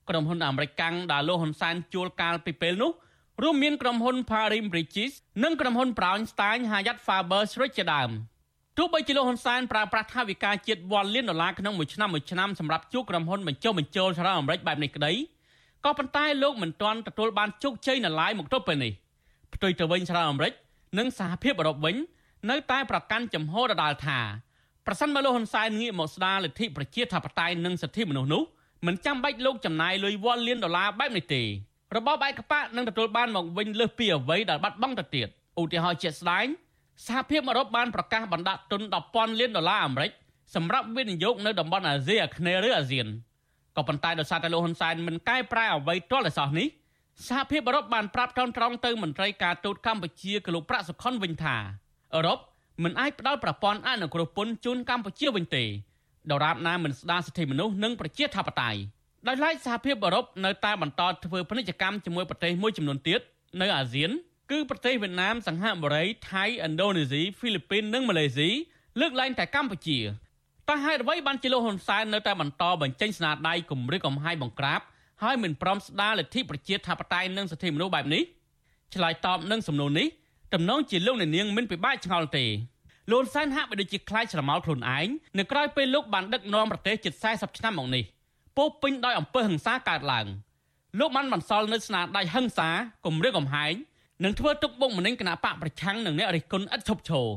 [0.08, 2.90] ក្រុមហ៊ុនអាមេរិកកាំងដែលលោកហ៊ុនសែនជួលកាលពីពេលនោះ
[3.43, 8.09] រួមមានក្រុមហ៊ុន Parim Bridges និងក្រុមហ៊ុន Brownstein Hyatt Faber Srich ជាដើម
[8.77, 15.11] ទោះបីជាលោកហ៊ុនសែនប្រើប្រាស់ថវិកាជាតិវ៉ាន់លានដុល្លារក្នុងមួយឆ្នាំមួយឆ្នាំសម្រាប់ជួក្រុមហ៊ុនបញ្ចុះបញ្ចូលសហរដ្ឋអាមេរិកបែបនេះក្តី
[15.85, 18.91] ក៏ប៉ុន្តែលោកមិនទាន់ទទួលបានជោគជ័យនៅឡើយមកទល់ពេលនេះ
[19.53, 20.53] ផ្ទុយទៅវិញសហរដ្ឋអាមេរិក
[20.97, 21.95] និងសហភាពអឺរ៉ុបវិញ
[22.49, 24.19] នៅតែប្រកាន់ចំហដដាលថា
[24.87, 28.43] ប្រសិនបើលោកហ៊ុនសែនងាកមកស្ដារលទ្ធិប្រជាធិបតេយ្យនិងសិទ្ធិមនុស្សនោះ
[28.87, 31.43] មិនចាំបាច់លោកចំណាយលុយវ៉ាន់លានដុល្លារបែបនេះទេ
[31.95, 35.27] របបឯកបកនឹងទទួលបានមកវិញលើសពីអ្វីដែលបាត់បង់ទៅទៀត
[35.59, 36.47] ឧទាហរណ៍ជាក់ស្ដែង
[37.05, 40.11] សហភាពអឺរ៉ុបបានប្រកាសបណ្ដាក់ទុន10,000លានដុល្លារអាមេរិក
[40.55, 43.07] សម្រាប់វិនិយោគនៅតំបន់អាស៊ីអាគ្នេយ៍ឬអាស៊ាន
[43.77, 46.67] ក៏ប៉ុន្តែដោយសារតែលោកហ៊ុនសែនមិនកែប្រែអ្វីទាល់តែសោះនេះ
[47.27, 51.55] សហភាពអឺរ៉ុបបានប្រាប់ត្រង់ត្រង់ទៅមន្ត្រីការទូតកម្ពុជាកលោកប្រាក់សុខុនវិញថា
[52.15, 52.37] អឺរ៉ុប
[52.83, 55.63] មិនអាចផ្ដល់ប្រព័ន្ធអនុគ្រោះពន្ធជូនកម្ពុជាវិញទេ
[56.31, 58.79] ដរាបណាមិនស្ដារសិទ្ធិមនុស្សនិងប្រជាធិបតេយ្យ
[59.27, 63.19] ដោយឡែកសហភាពអឺរ៉ុបនៅតែបន្តធ្វើពាណិជ្ជកម្មជាមួយប្រទេសមួយចំនួនទៀត
[63.61, 64.11] នៅអាស៊ាន
[64.51, 68.49] គឺប្រទេសវៀតណាមសង្ហបុរីថៃឥណ្ឌូនេស៊ីហ្វីលីពីននិងម៉ាឡេស៊ី
[68.99, 69.99] លើកលែងតែកម្ពុជា
[70.69, 74.81] តើហេតុអ្វីបានជាលោកហ៊ុនសែននៅតែបន្តបញ្ចេញស្នាដៃគម្រិះកំហាយបង្ក្រាប
[75.23, 78.23] ហើយមិនព្រមស្ដារលទ្ធិប្រជាធិបតេយ្យនិងសិទ្ធិមនុស្សបែបនេះ
[78.95, 80.07] ឆ្លើយតបនឹងសំណួរនេះ
[80.53, 82.45] តំណងជាលោកអ្នកនាងមិនពិបាកឆ្ងល់ទេ
[83.11, 88.03] លោកសែនហាក់បីដូចជាខ្លាចស្រមោលខ្លួនឯងនៅក្រៅពេលលោកបានដឹកនាំប្រទេសជិត40ឆ្នាំមកនេះ
[88.57, 90.27] ពោពេញដោយអំពើហិង្សាកើតឡើង
[90.99, 92.69] លោកបានបន្សល់នៅស្នាដៃហិង្សា
[93.05, 93.73] គំរាមកំហែង
[94.23, 97.27] និងធ្វើទុកបុកម្នេញគណៈបកប្រឆាំងនឹងអ្នករិះគន់ឥតឈប់ឈរ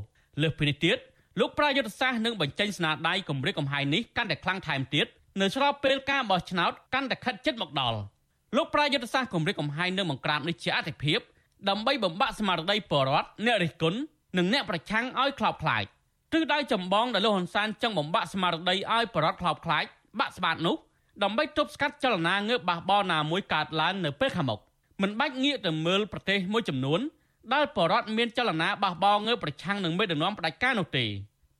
[0.42, 0.98] លើសពីនេះទៀត
[1.40, 5.06] លោកប្រាយុទ្ធសាស្ត្រនឹងបញ្ចេញស្នាដៃគម្រិតកំហែងនេះកាន់តែខ្លាំងថែមទៀត
[5.40, 7.98] នៅស្របពេលការបោះឆ្នោតកាន់តែខិតជិតមកដល់
[8.56, 11.18] លោកប្រាយុទ្ធសាស្ត្រគម្រិតកំហែងនឹងបង្ក្រាបនេះជាអតិភិប
[11.68, 13.98] ដើម្បីបំបាក់ស្មារតីបរដ្ឋអ្នករិះគន់
[14.36, 15.84] និងអ្នកប្រឆាំងឲ្យខ្លោបខ្លាច
[16.32, 19.84] ទិសដៅចម្បងដែលលោកហ៊ុនសែនចង់បំបាក់ស្មារតីឲ្យបរដ្ឋខ្លោបខ្លាច
[20.20, 20.76] បាក់ស្បាតនោះ
[21.22, 24.60] ដើម្បីទប់ស្កាត់ចលនាងើបបះបោណាមួយកើតឡើងនៅពេលខាងមុខ
[25.02, 27.00] មិនបាច់ងាកទៅមើលប្រទេសមួយចំនួន
[27.54, 31.04] ដែលបរដ្ឋមានចលនាបះបោងើបប្រឆាំងនឹងមេដឹកនាំផ្ដាច់ការនោះទេ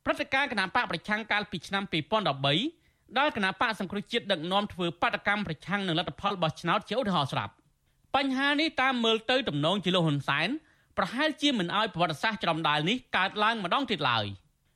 [0.05, 7.53] ព្រឹត្តិការណ៍គណៈបកប្រឆាំងកាលពីឆ្នាំ2013ដែលគណៈបកសង្គ្រោះជាតិដឹកនាំធ្វើបាតកម្មប្រឆាំងនឹងលទ្ធផលបោះឆ្នោតជាឧទាហរណ៍ស្រាប់
[8.15, 10.49] បញ្ហានេះតាមមើលទៅទំនងជាលោកហ៊ុនសែន
[10.97, 14.25] ប្រហែលជាមិនអោយប្រវត្តិសាស្ត្រច្រំដាលនេះកើតឡើងម្ដងទៀតឡើយ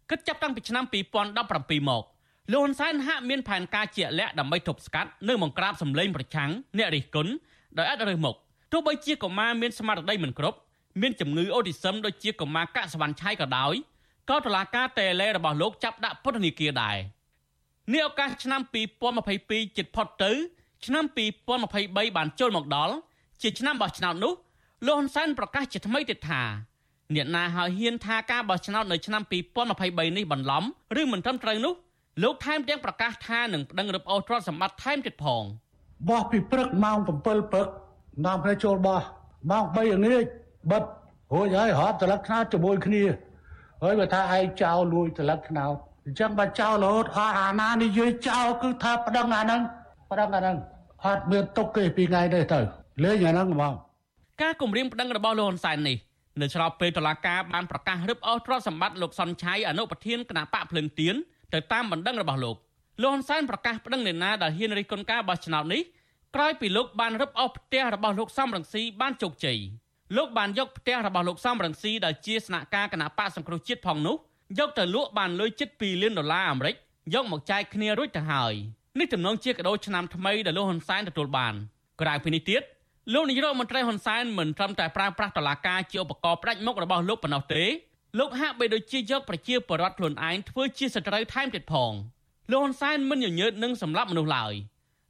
[0.10, 0.84] គិតចាប់តាំងពីឆ្នាំ
[1.32, 2.04] 2017មក
[2.52, 7.32] លោកហ៊ុនសែនហាក់មានផែនការជាក់លាក់ដើម្បីទប់ស្កាត់និងបង្ក្រាបសម្លេងប្រឆាំងអ្នករិះគន់
[7.78, 8.36] ដោយអត់រើសមុខ
[8.72, 10.58] ទោះបីជាកុមារមានស្មារតីមិនគ្រប់
[11.02, 13.74] មានជំងឺអូទីសឹមដូចជាកុមារកាក់សវណ្ណឆៃក៏ដោយ
[14.30, 16.98] ក៏តុលាការតេឡេរបស់លោកចាប់ដាក់ពន្ធនាគារដែរ
[17.94, 18.62] នេះឱកាសឆ្នាំ
[19.20, 20.32] 2022ជិតផុតទៅ
[20.86, 21.04] ឆ្នាំ
[21.60, 22.96] 2023បានចូលមកដល់
[23.42, 24.34] ជាឆ្នាំបោះឆ្នោតនោះ
[24.86, 26.42] លោកហ៊ុនសែនប្រកាសជាថ្មីទៀតថា
[27.16, 30.64] អ្នកណាហើយហ៊ានថាការបោះឆ្នោតនៅឆ្នាំ2023នេះបន្លំ
[31.02, 31.74] ឬមិនត្រឹមត្រូវនោះ
[32.24, 35.44] លោកថែមទាំងប្រកាសថានឹងប្តឹងរឹបអូសទ្រព្យសម្បត្តិថែមទៀតផង
[36.10, 37.68] បោះពីព្រឹកម៉ោង7ព្រឹក
[38.26, 39.02] នាំគ្នាចូលបោះ
[39.52, 40.24] ម៉ោង3ល្ងាច
[40.72, 40.84] បិទ
[41.34, 43.04] រួចហើយរាប់ត្រឡឹកថ្នោតជាមួយគ្នា
[43.84, 49.62] ហើយបើថាឯងចោលលួចត្រឡឹកថ្នោតអញ្ចឹងបើចោលរហូតអស់អាណានិយាយចោលគឺថាប្តឹងអាហ្នឹង
[50.12, 50.58] ប្តឹងអាហ្នឹង
[51.06, 52.60] អត់មានទុកទេពីថ្ងៃនេះទៅ
[53.04, 53.74] លេងអាហ្នឹងហ្មង
[54.42, 55.98] ការគម្រាមប្តឹងរបស់លោកហ៊ុនសែននេះ
[56.42, 61.16] នៅឆ្លប់ពេលតុលាការបានប្រកាសរឹបអូសទ្រព្យសម្បត្តិលោកសុនឆៃអនុប្រធានគណៈបកភ្លឹងទៀន
[61.54, 62.58] ទៅតាមបណ្ដឹងរបស់លោក
[63.02, 65.82] លោកហ៊ុនសែនប្រកាសប្តឹងអ្នកណាដែលហ៊ានរិះគន់ការបោះឆ្នោតនេះ
[66.36, 69.60] ក្រោយពីលោកបានរឹបអូសផ្ទះរបស់លោកសំរងស៊ីបានជោគជ័យ
[70.18, 74.16] លោកបានយកផ្ទះរបស់លោកសំរងស៊ីដែលជាស្នាក់ការគណៈបកសង្គ្រោះជាតិផងនោះ
[74.60, 76.76] យកទៅលក់បានលុយជិត2លានដុល្លារអាមេរិក
[77.14, 78.54] យកមកចែកគ្នារួចទៅហើយ
[79.00, 81.54] នេះទំនងជាកដោឆ្នាំថ្មីដែលលោកហ៊ុនសែនទទួលបាន
[82.02, 82.62] ក្រៅពីនេះទៀត
[83.14, 87.64] លោកនាយរដ្ឋមន្ត្រីហ៊ុនសែនមិនត្រឹមតែប្រើប្រាស់តឡាការជាឧបករណ៍ផ្ដាច់មុខរបស់លោកប៉ុណ្ណោះទេ
[88.18, 91.94] លោកហាក់បីដូចជាយកប្រជាពលរដ្ឋខ្លួនឯងធ្វើជាសត្រូវថែមទៀតផង
[92.52, 94.54] លោកហ៊ុនសែនមិនញញើតនឹងសម្លាប់មនុស្សឡើយ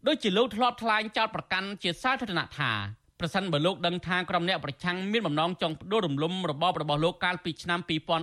[0.08, 2.72] ដូចជាលោកធ្លាប់ថ្លែងចោទប្រកាន់ជាសាធារណៈថា
[3.20, 7.80] ប្រសិនបើលោកដឹងថាក្រុមអ្នកប្រឆាំងមានបំណងចង់ផ្ដួលរំលំរបបរបស់លោកកាលពីឆ្នាំ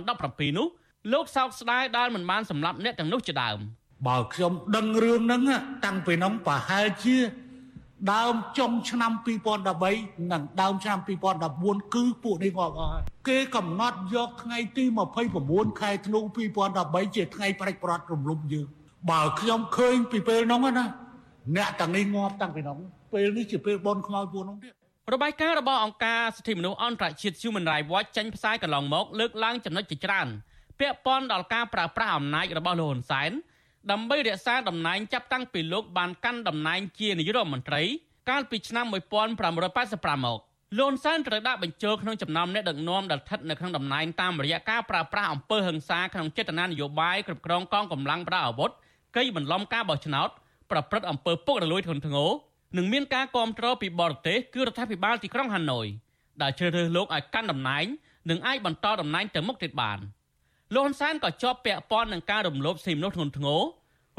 [0.07, 0.67] 2017នោះ
[1.13, 3.57] លោកសោកស្ដាយដែលមិនបានសម្លាប់អ្នកទាំងនោះជាដើម
[4.07, 5.41] បើខ្ញុំដឹងរឿងហ្នឹង
[5.85, 7.15] តាំងពីនោះប្រហែលជា
[8.13, 9.11] ដើមចុងឆ្នាំ
[9.71, 10.99] 2013និងដើមឆ្នាំ
[11.47, 14.83] 2014គឺពួកនេះងាប់អស់ហើយគេកំណត់យកថ្ងៃទី
[15.31, 16.19] 29ខែធ្នូ
[16.67, 18.67] 2013ជាថ្ងៃប្រេចប្រត់រំលំយើង
[19.11, 20.85] បើខ្ញុំឃើញពីពេលនោះណា
[21.57, 22.77] អ្នកទាំងនេះងាប់តាំងពីនោះ
[23.13, 24.73] ពេលនេះជាពេលបនខ្មោចពួកនោះទៀត
[25.13, 30.27] របាយការណ៍របស់អង្គការសិទ្ធិមនុស្សអន្តរជាតិ Human Rights Watch ចេញផ្សាយកន្លងមកលើកឡើងចំណុចជាច្រើន
[30.79, 33.31] ពាក់ព័ន្ធដល់ការប្រើប្រាស់អំណាចរបស់លោកហ៊ុនសែន
[33.91, 37.83] ដើម្បីរក្សាតំណែងចាប់តាំងពីលោកបានកាន់តំណែងជានាយករដ្ឋមន្ត្រី
[38.29, 40.39] កាលពីឆ្នាំ1585មក
[40.79, 48.71] លន់សានត្រូវដាក់បញ្ចូលក្នុងចំណោមអ្នកដឹកនាំដែលស្ថិតនៅក្នុងតំណែងតាមរយៈការប្រើប្រាស់អំពើហិង្សាក្នុងចេតនានយោបាយគ្រប់គ្រងកងកម្លាំងប្រដាប់អាវុធ
[49.15, 50.29] កេយបន្លំការបោះឆ្នោត
[50.71, 52.29] ប្រព្រឹត្តអំពើពុករលួយធ្ងន់ធ្ងរ
[52.77, 55.87] និងមានការគ្រប់គ្រងពីបរទេសគឺរដ្ឋាភិបាលទីក្រុងហាណូយ
[56.41, 57.85] ដែលជ្រើសរើសលោកឲ្យកាន់តំណែង
[58.29, 59.99] និងអាចបន្តតំណែងទៅមុខទៀតបាន
[60.75, 63.61] លោកហ៊ុនសែនក៏ជាប់ពាក់ព័ន្ធនឹងការរំលោភសិទ្ធិមនុស្សធ្ងន់ធ្ងរ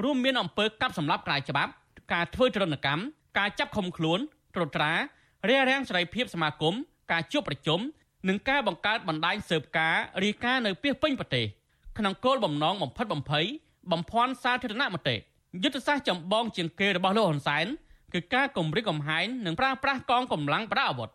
[0.03, 1.73] រួមមានអំពើកាប់សម្លាប់ក្រៅច្បាប់
[2.13, 3.03] ការធ្វើទរណកម្ម
[3.39, 4.19] ការចាប់ឃុំខ្លួន
[4.55, 4.93] ត្រួតត្រា
[5.49, 6.75] រារាំងសេរីភាពសមាគម
[7.13, 7.81] ការជួបប្រជុំ
[8.29, 11.47] និងការបង្កើតបណ្ដាញស៊ើបការរាយការណ៍នៅពីពេញប្រទេស
[11.99, 13.47] ក្នុងគោលបំណងបំផិតបំភ័យ
[13.93, 15.17] បំភាន់សាធារណមតិ
[15.63, 17.67] យុទ្ធសាស្ត្រចម្បងជាងគេរបស់លោកហ៊ុនសែន
[18.15, 21.11] គឺការគម្រិតកំហែងនិងប្រើប្រាស់កងកម្លាំងប្រដាប់អាវុធ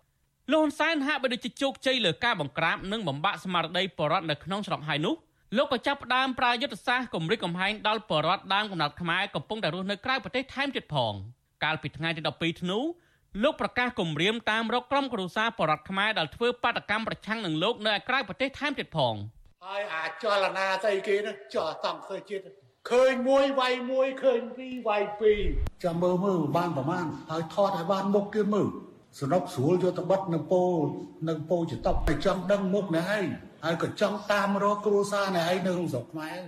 [0.52, 5.16] លោកហ៊ុនសែនហាក់បីដូចជាជោគជ័យលើការបង្ក្រាបនិងបំបាក់ស្មារតីបរដ្ឋនៅក្នុងស្រុកហើយនោះ
[5.58, 11.14] លោកក៏ចាប់ផ្ដើមប្រើយុទ្ធសាស្ត្រគម្រិតកំហែងដល់បរដ្ឋដើមកំណត់ខ្មែរកំពុងតែរស់នៅក្រៅប្រទេសថែមទៀតផង
[11.64, 12.80] កាលពីថ្ងៃទី12ធ្នូ
[13.44, 19.14] លោកប្រកាសគម្រាមតាមរកក្រុមគ្រួសារបរដ្ឋខ្មែរដែលធ្វើបាតកម្មប្រឆាំងនឹងលោកនៅឯក្រៅប្រទេសថែមទៀតផង
[19.66, 22.52] ហើយអាចលនាស្អីគេណាចោះតំឃើញជាតិ
[22.92, 25.42] ឃើញមួយវាយមួយឃើញពីរវាយពីរ
[25.84, 28.70] ចាំមើលមើលបានប្រមាណហើយថតឲ្យបានមុខទៀតមើល
[29.20, 30.62] សនុកស្រួលយកទៅបិទនៅពោ
[31.30, 33.26] នៅពោចតប់តែចង់ដឹងមុខនេះឯង
[33.64, 36.40] ហើយក៏ចង់តាមរកគ្រួសារនេះឯងនៅក្នុងស្រុកខ្មែរ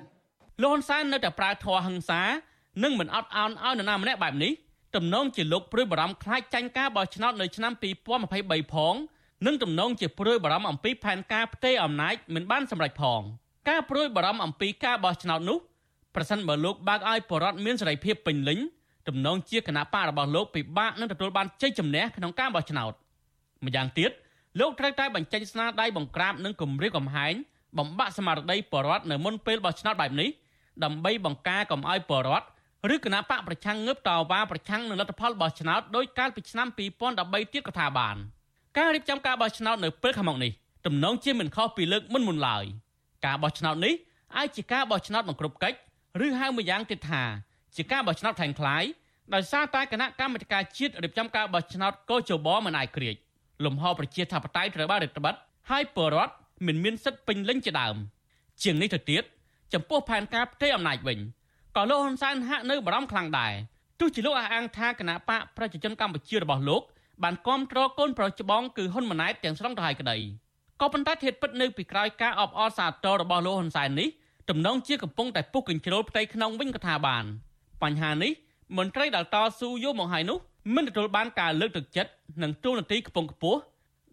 [0.62, 2.22] លោកហ៊ុនសែននៅតែប្រើធរហិង្សា
[2.84, 4.52] និងមិនអត់ឱនឲ្យនរណាម្នាក់បែបនេះ
[4.96, 7.74] ទំនងជាលោកព្រួយបារម្ភខ្លាចចាញ់ការបោះឆ្នោតនៅឆ្នាំ
[8.24, 8.96] 2023ផង
[9.46, 13.22] និងទំនងជាព្រួយបារម្ភអំពីផែនការផ្ទេរអំណាចមិនបានសម្រេចផង
[13.70, 15.58] ការព្រួយបារម្ភអំពីការបោះឆ្នោតនោះ
[16.16, 18.60] ប្រសិនបើលោកបើកឲ្យបរដ្ឋមានសេរីភាពពេញលេញ
[19.08, 22.94] ទំនងជាគណៈបករបស់លោកពិបាកនឹងទទួលបានជ័យជំនះក្នុងការបោះឆ្នោត
[23.66, 24.12] ម្យ៉ាងទៀត
[24.60, 27.34] លោកត្រូវតែបញ្ចេញស្នាដៃបង្ក្រាបនិងគម្រាមកំហែង
[27.78, 30.30] បំបាក់ស្មារតីបរដ្ឋនៅមុនពេលបោះឆ្នោតបែបនេះ
[30.84, 32.46] ដើម្បីបង្ការកុំឲ្យបរដ្ឋ
[32.94, 38.16] ឬគណៈបកប្រឆាំងងើបតវ៉ាប្រឆាំងនឹងលទ្ធផលបោះឆ្នោតដោយកាលពីឆ្នាំ2013ទៀតក៏ថាបាន
[38.78, 40.52] ការរៀបចំការបោះឆ្នោតនៅពេលខាងមុខនេះ
[40.86, 42.64] ទំនងជាមិនខុសពីលើកមុនមុនឡើយ
[43.26, 43.94] ការបោះឆ្នោតនេះ
[44.38, 45.78] អាចជាការបោះឆ្នោតបង្ក្រប់កិច្ច
[46.26, 47.24] ឬហៅម្យ៉ាងទៀតថា
[47.77, 48.85] ជាការបោះឆ្នោតថែងខ្ល้าย
[49.35, 53.17] ដោយសារតែគណៈកម្មាធិការជាតិរៀបចំការបោះឆ្នោតកោជបមិនអាចក្រៀក
[53.65, 55.37] លំហប្រជាធិបតេយ្យត្រូវបានរដ្ឋបတ်
[55.71, 56.35] ហើយពលរដ្ឋ
[56.67, 57.97] មិនមានសិទ្ធិពេញលេញជាដើម
[58.63, 59.25] ជាងនេះទៅទៀត
[59.73, 61.19] ចំពោះផែនការផ្ទៃអំណាចវិញ
[61.77, 63.53] ក៏លោកហ៊ុនសែនហាក់នៅបារម្ភខ្លាំងដែរ
[64.01, 66.83] ទោះជាលោកអះអាងថាគណៈបកប្រជាជនកម្ពុជារបស់លោក
[67.23, 70.17] បានគាំទ្រកូនប្រុសច្បងគឺហ៊ុនម៉ាណែតទាំងស្រុងទៅហើយក្តី
[70.81, 74.09] ក៏ប៉ុន្តែធៀបពិតនៅពីក្រោយការអបអរសាទររបស់លោកហ៊ុនសែននេះ
[74.51, 77.25] ទំនងជាកំពុងតែពុះកញ្ជ្រោលផ្ទៃក្នុងវិញក៏ថាបាន
[77.84, 78.32] បញ្ហានេះ
[78.78, 80.38] មន្ត្រីដែលតស៊ូយកមកហើយនោះ
[80.76, 82.12] មិនទទួលបានការលើកទឹកចិត្ត
[82.44, 83.60] និងទូនាទីខ្ពង់ខ្ពស់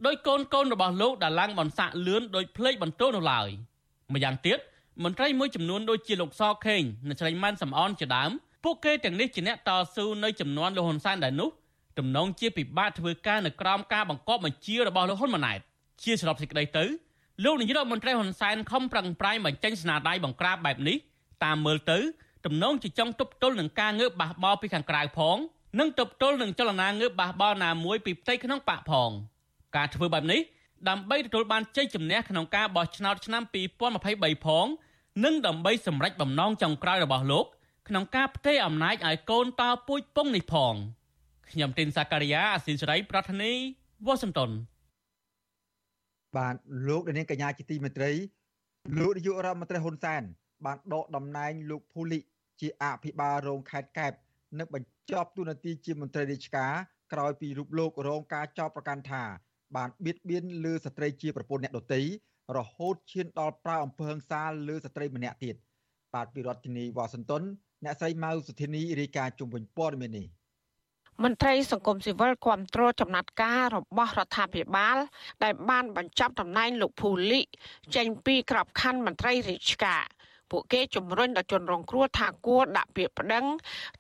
[0.07, 3.49] ដោយកូនកូនរបស់លោកដែលឡើងបន្សាក់លឿនដោយភ្លេចបន្ទោនោះឡើយ
[4.13, 4.59] ម្យ៉ាងទៀត
[5.05, 8.31] មន្ត្រីមួយចំនួនដូចជាលោកសខេងនិងស្រីម៉ាន់សំអនជាដើម
[8.65, 11.49] ពួកគេទាំងនេះជាអ្នកតស៊ូនៅចំនួនលោកហ៊ុនសែនដែរនោះ
[11.99, 15.61] ទំនងជាពិបាកធ្វើការនៅក្រោមការបង្គាប់បញ្ជារបស់លោកហ៊ុនម៉ាណែត
[16.03, 16.85] ជាសរុបសេចក្តីទៅ
[17.45, 20.97] លោកនាយករដ្ឋមន្ត្រីហ៊ុនសែនខំប្រឹងប្រែងបញ្ចេញស្នាដៃបង្ក្រាបបែបនេះ
[21.45, 21.99] តាមមើលទៅ
[22.45, 25.37] ទំនងជាចង់ទប់ទល់នឹងការងើបបះបោពីខាងក្រៅផង
[25.79, 29.11] និងទប់ទល់នឹងចលនាងើបបះបោណាមួយពីផ្ទៃក្នុងបកផង
[29.77, 30.41] ការធ្វើបែបនេះ
[30.89, 33.43] ដើម្បីទទួលបានជ័យជំនះក្នុងការបោះឆ្នោតឆ្នាំ
[33.95, 34.67] 2023ផង
[35.25, 37.47] និងដើម្បីសម្រេចបំណងចុងក្រោយរបស់លោក
[37.89, 40.75] ក្នុងការផ្ទេរអំណាចឲ្យកូនតោពូជពងនេះផង
[41.51, 43.53] ខ្ញុំទីនសាការីយ៉ាអស៊ីសេរីប្រធានី
[44.07, 44.51] វ៉ាស៊ីនតោន
[46.37, 46.57] បាទ
[46.89, 48.11] លោកនាងកញ្ញាជាទីមេត្រី
[48.99, 50.23] លោកនាយករដ្ឋមន្ត្រីហ៊ុនសែន
[50.65, 52.19] បានដកតំណែងលោកភូលី
[52.61, 54.13] ជាអភិបាលរងខេត្តកែប
[54.59, 56.73] និងបញ្ចប់ទូនាទីជាមន្ត្រីរាជការ
[57.13, 59.23] ក្រោយពីរូបលោករងការចោទប្រកាន់ថា
[59.77, 62.03] បានបៀតបៀនលើស្ត្រីជាប្រពន្ធអ្នកដតី
[62.57, 65.57] រហូតឈានដល់ប្រើអំពើហិង្សាលើស្ត្រីម្នាក់ទៀត
[66.15, 67.43] បាទពីរដ្ឋធានីវ៉ាស៊ីនតោន
[67.85, 70.27] អ្នកស្រីម៉ៅសុធានីរាយការណ៍ជុំវិញព័ត៌មាននេះ
[71.25, 74.97] មន្ត្រីសង្គមស៊ីវិលគ្រប់គ្រងចំណាត់ការរបស់រដ្ឋាភិបាល
[75.43, 77.41] ដែលបានបញ្ចប់តំណែងលោកភូលី
[77.97, 80.03] ចេញពីក្របខ័ណ្ឌមន្ត្រីរាជការ
[80.53, 83.45] ពួកគេជំរុញដល់ជនរងគ្រោះថាគួរដាក់ពាក្យប្តឹង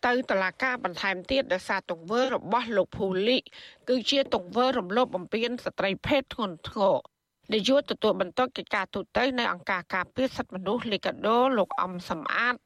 [0.06, 3.38] ទៅតុលាការបន្ថែមទៀតដោយសារទង្វើរបស់លោកភូលី
[3.88, 6.96] គឺជាទង្វើរំលោភបំពានស្ត្រីភេទធ្ងន់ធ្ងរ
[7.52, 12.56] នាយកទទួលបន្ទុកកិច្ចការទូតទៅនៅអង្គការការពារសិទ្ធិមនុស្សលីកាដូលោកអំសំអាត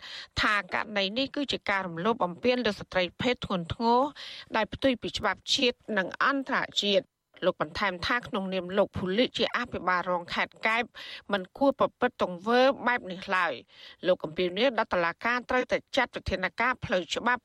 [0.40, 4.00] ថាករណីនេះគឺជាការរំលោភបំពានលើស្ត្រីភេទធ្ងន់ធ្ងរ
[4.56, 7.06] ដែលផ្ទុយពីច្បាប់ជាតិនិងអន្តរជាតិ
[7.44, 10.84] លោកបន្ថែមថាក្នុងនាមលោកភូលិជាអភិបាលរងខេត្តកែប
[11.32, 13.52] មិនគួរប្រព្រឹត្តទង្វើបែបនេះឡើយ
[14.06, 17.42] លោកកំពីនេះដល់តឡាការត្រូវតែចាត់វិធានការផ្លូវច្បាប់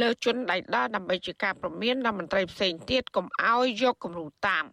[0.00, 4.66] លើជនដៃដល់ដើម្បីជាការប្រមានដល់មន្ត្រីផ្សេងទៀតកុំឲ្យយកគំរូតាម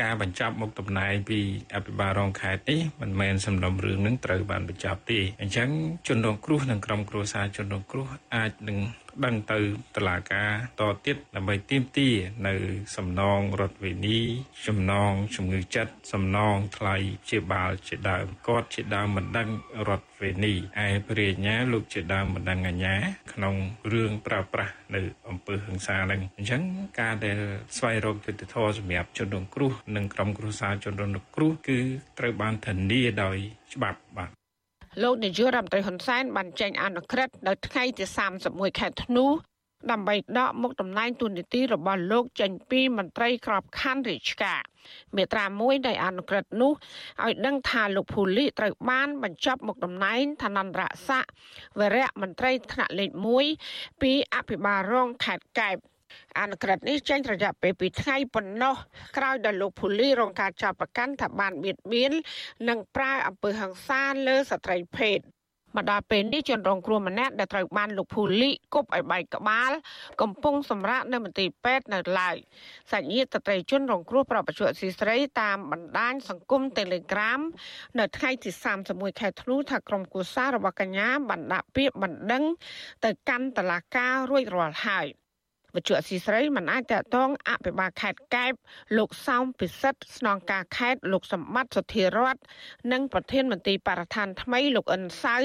[0.00, 1.40] ការបញ្ចប់មុខតំណែងពី
[1.74, 5.68] អភិបាលរងខេត្តនេះមិនមែនសំណុំរឿងនឹងត្រូវបានបញ្ចប់ទេអញ្ចឹង
[6.08, 8.78] ជនរងគ្រោះនិងក្រុមគ្រួសារជនរងគ្រោះអាចនឹង
[9.24, 9.58] ដឹងទៅ
[9.96, 10.50] តុលាការ
[10.80, 12.14] តទៀតដើម្បីទាមទារ
[12.48, 12.54] នៅ
[12.96, 14.18] សំណងរដ្ឋវិនី
[14.66, 16.96] សំណងជំងឺចិត្តសំណងថ្លៃ
[17.30, 19.48] ជាបាលជាដើមគាត់ជាដើមមិនដឹង
[19.88, 20.54] រដ្ឋវិនី
[20.84, 22.94] ឯព្រះរាជញាលោកជាដើមមិនដឹងអាញា
[23.32, 23.54] ក្នុង
[23.92, 26.62] រឿងប្រើប្រាស់នៅអំពើហិង្សានឹងអញ្ចឹង
[27.00, 27.38] ការដែល
[27.76, 31.78] ស្វែងរកយុត្តិធម៌សម្រាប់ជនរងគ្រោះនិងក្រុមគ្រួសារជនរងគ្រោះគឺ
[32.18, 33.36] ត្រូវបានធានាដោយ
[33.74, 34.43] ច្បាប់បាទ
[35.02, 38.04] លោកនាយករដ្ឋមន្ត្រីហ៊ុនសែនបានចេញអនុក្រឹត្យនៅថ្ងៃទី
[38.42, 39.26] 31ខែធ្នូ
[39.90, 44.60] ដើម្បីដកមុខតំណែងទូនីតិរបស់លោកចេញពីមន្ត្រីក្របខ័ណ្ឌរាជការ
[45.16, 46.72] មេត្រាមួយនៃអនុក្រឹត្យនោះ
[47.24, 51.30] ឲ្យដឹងថាលោកភូលីត្រូវបានបញ្ចប់មុខតំណែងឋានន្តរស័ក្តិ
[51.78, 53.10] វរៈមន្ត្រីថ្នាក់លេខ
[53.56, 55.76] 1ពីអភិបាលរងខេត្តកែប
[56.40, 58.74] អនុក្រឹត្យនេះចេញរយៈពេល2ថ្ងៃប៉ុណ្ណោះ
[59.16, 62.12] ក្រោយដែលលោកភូលីរងការចាប់ប្រកាន់ថាបានបៀតបៀន
[62.68, 65.20] និងប្រើអំពើហិង្សាលើស្ត្រីភេទ
[65.76, 69.72] មកដល់ពេលនេះជនរងគ្រោះម្នាក់ដែលត្រូវបានលោកភូលីគប់ឲ្យបែកក្បាល
[70.20, 72.36] កំពុងសម្រាកនៅមន្ទីរពេទ្យនៅឡើយ
[72.92, 77.40] សាច់ញាតិតត្រីជនរងគ្រោះប្រពន្ធស៊ីស្រីតាមបណ្ដាញសង្គម Telegram
[77.98, 78.50] នៅថ្ងៃទី
[78.86, 82.44] 31ខែធ្នូថាក្រុមគូសាររបស់កញ្ញាបានដាក់ពាក្យបណ្ដឹង
[83.04, 85.08] ទៅកាន់តុលាការរួចរាល់ហើយ។
[85.74, 88.52] វិទ្យុអសីស្រីមិនអាចតតងអភិបាលខេត្តកែប
[88.98, 92.36] លោកសោមពិសិដ្ឋស្នងការខេត្តលោកសម្បត្តិសុធារត
[92.92, 95.36] និងប្រធានមន្ត្រីបរិស្ថានថ្មីលោកអិនសៅ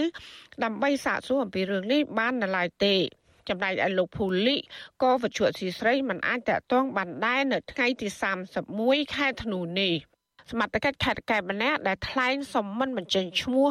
[0.64, 2.96] ដើម្បីសាកសួរអំពីរឿងនេះបាននៅឡើយទេ
[3.50, 4.56] ចំណែកឯលោកភូលី
[5.04, 8.08] ក៏វិទ្យុអសីស្រីមិនអាចតតងបានដែរនៅថ្ងៃទី
[8.62, 9.94] 31ខែធ្នូនេះ
[10.50, 13.68] សមត្ថកិច្ចខេត្តកែបម្នាក់ដែលថ្លែងសុំមិនបញ្ចេញឈ្មោះ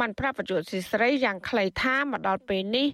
[0.00, 2.86] បានប្រាប់បច្ចុប្បន្នស៊ីស្រីយ៉ាងខ្លីថាមកដល់ពេលនេះ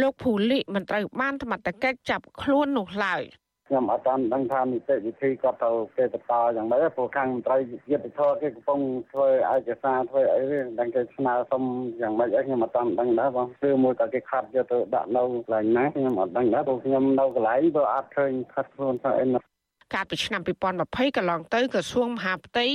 [0.00, 3.22] លោកភូលីមិនត្រូវបានសមត្ថកិច្ចចាប់ខ្លួននោះឡើយ
[3.68, 7.56] ខ្ញុំអត់តាមដឹងថានីតិវិធីគាត់ទៅគេបន្តយ៉ាងម៉េចព្រោះខាងមន្ត្រី
[7.90, 8.80] យុទ្ធធរគេកំពុង
[9.12, 10.42] ធ្វើឯកសារធ្វើអី
[10.80, 11.62] ដឹងគេស្នើសុំ
[12.00, 19.24] យ៉ាងម៉េចអីខ្ញុំអត់តាមដឹងដែរបងគឺមួយតែគេខាត់យកទៅដាក់នៅកន្លែងណាខ្ញុំអត់ដឹងដែរព្រោះខ្ញុំនៅកន្លែងព្រោះអត់ឃើញខាត់ខ្លួនថាអី
[19.94, 20.42] កាលពីឆ្នាំ
[20.78, 22.66] 2020កន្លងទៅក្រសួងមហាផ្ទៃ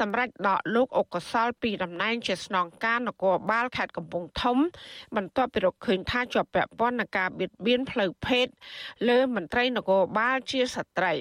[0.00, 4.58] សម្រាប់ដកលោកអុកសលពីតំណែងជាស្នងការនគរបាលខេត្តកំពង់ធំ
[5.16, 8.46] បន្ទាប់ពីរកឃើញថាជាប់ពាក់ព័ន្ធនឹងការបៀតបៀនផ្លូវភេទ
[9.08, 11.14] លើមន្ត្រីនគរបាលជាស្ត្រី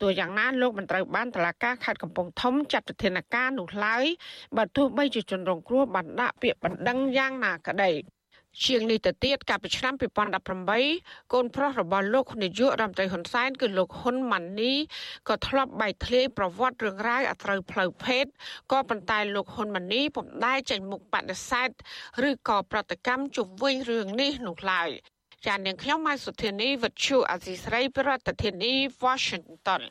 [0.00, 4.04] ទោះយ៉ាងណាលោកមិនត្រូវបានតឡាការខេត្តកំពង់ធំចាត់វិធានការនោះឡើយ
[4.56, 7.90] បើទោះបីជាជនរងគ្រោះបានដាក់ពាក្យបណ្ដឹងយ៉ាងណាក្តី
[8.64, 9.94] ជាងនេះទៅទៀតកាលពីឆ្នាំ
[10.78, 14.72] 2018កូនប្រុសរបស់លោកនាយករដ្ឋមន្ត្រីហ៊ុនសែនគឺលោកហ៊ុនម៉ានី
[15.28, 18.24] ក៏ធ្លាប់បែកធ្លាយប្រវត្តិរឿងរ៉ាវអត្រូវផ្លូវភេទ
[18.72, 21.70] ក៏ប៉ុន្តែលោកហ៊ុនម៉ានីពុំដែលចេញមុខបដិសេធ
[22.28, 24.90] ឬក៏ប្រតិកម្មជុំវិញរឿងនេះនោះឡើយ
[25.46, 28.74] ចាននាងខ្ញុំម៉ៃសុធានីវិទ្យុអាស៊ីស្រីប្រធានាធិបតី
[29.04, 29.82] Washington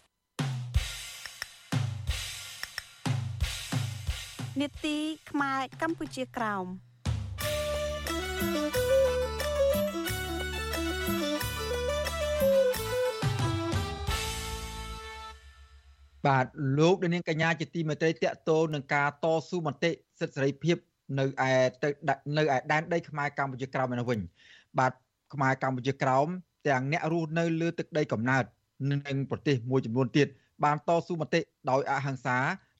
[4.61, 4.97] នេតិ
[5.29, 6.67] ខ្មែរកម្ពុជាក្រោម
[16.27, 16.45] បាទ
[16.79, 20.77] លោកនាងកញ្ញាជាទីមេត្រីតកតោនឹងការតស៊ូមតិសិទ្ធិសេរីភាព
[21.19, 21.51] នៅឯ
[21.83, 21.89] ទៅ
[22.37, 24.19] នៅឯដែនដីខ្មែរកម្ពុជាក្រោមឯនោះវិញ
[24.79, 24.91] បាទ
[25.33, 26.27] ខ្មែរកម្ពុជាក្រោម
[26.67, 28.43] ទាំងអ្នករស់នៅលើទឹកដីកំណើត
[28.91, 30.27] និងប្រទេសមួយចំនួនទៀត
[30.63, 32.37] បានតស៊ូមតិដោយអហិង្សា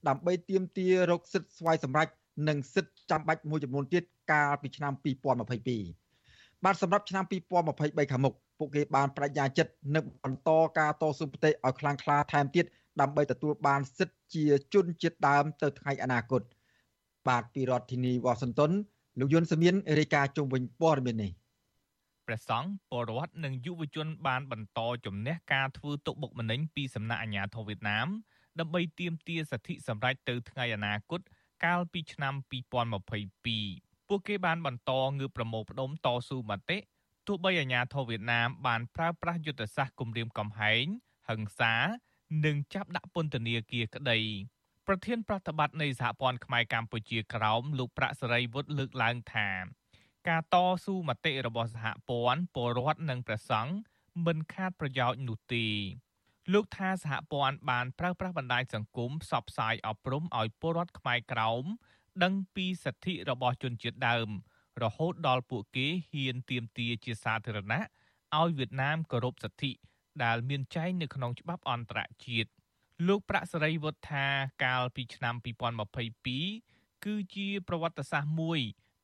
[0.08, 2.08] ដើម្បីទាមទាររកសិទ្ធិស្វ័យសម្រេច
[2.48, 7.24] និងសិទ្ធិចាំបាច់មួយចំនួនទៀតកាលពីឆ្នាំ2022បាទសម្រាប់ឆ្នាំ
[7.68, 12.66] 2023ខាងមុខពួកគេបានបដិញ្ញាចិត្តនឹងបន្តការតស៊ូមតិឲ្យខ្លាំងក្លាថែមទៀត
[13.02, 16.42] ដើម្បីទទួលបានសិទ្ធិជាជនជាតិដើមទៅថ្ងៃអនាគត
[17.28, 18.72] បាទពីរដ្ឋធានីវ៉ាស៊ីនតោន
[19.20, 21.32] លោកយុនសមៀនរាយការណ៍ជុំវិញព័ត៌មាននេះ
[22.28, 28.08] ព្រះសង្ឃពលរដ្ឋនិងយុវជន បានបន្តជំនះការធ្វើទុកបុកម្នេញពីសំណាក់អាជ្ញាធរវៀតណាម
[28.60, 31.22] ដើម្បីទាមទារសិទ្ធិសម្រេចទៅថ្ងៃអនាគត
[31.66, 36.78] កាលពីឆ្នាំ2022ពួកគេបានបន្តងើបប្រមូលផ្ដុំតស៊ូមតិ
[37.28, 40.86] ទោះបីអាញាធរវៀតណាមបានប្រើប្រាស់យុទ្ធសាស្ត្រគំរាមកំហែង
[41.30, 41.74] ហិង្សា
[42.46, 44.20] និងចាប់ដាក់ពន្ធនាគារក្តី
[44.88, 49.50] ប្រធានប្រតិបត្តិនៃសហព័ន្ធខ្មែរកម្ពុជាក្រោមលោកប្រាក់សេរីវុឌ្ឍលើកឡើងថា
[50.30, 50.56] ការត
[50.86, 53.74] ស៊ូមតិរបស់សហព័ន្ធពលរដ្ឋនិងព្រះសង្ឃ
[54.26, 55.68] មិនខាតប្រយោជន៍នោះទេ
[56.54, 61.64] លោកថាសហព័ន្ធបានប្រើប្រាស់បណ្ដាញសង្គមផ្សព្វផ្សាយអប់រំឲ្យពលរដ្ឋខ្មែរក្រោម
[62.24, 64.30] ដឹងពីសិទ្ធិរបស់ជនជាតិដើម
[64.84, 67.82] រហូតដល់ពួកគេហ៊ានទាមទារជាសាធារណៈ
[68.40, 69.72] ឲ្យវៀតណាមគោរពសិទ្ធិ
[70.24, 72.50] ដែលមានចែងនៅក្នុងច្បាប់អន្តរជាតិ
[73.08, 74.26] លោកប្រាក់សេរីវុឌ្ឍថា
[74.64, 75.36] កាលពីឆ្នាំ
[76.20, 78.60] 2022គឺជាប្រវត្តិសាស្ត្រមួយ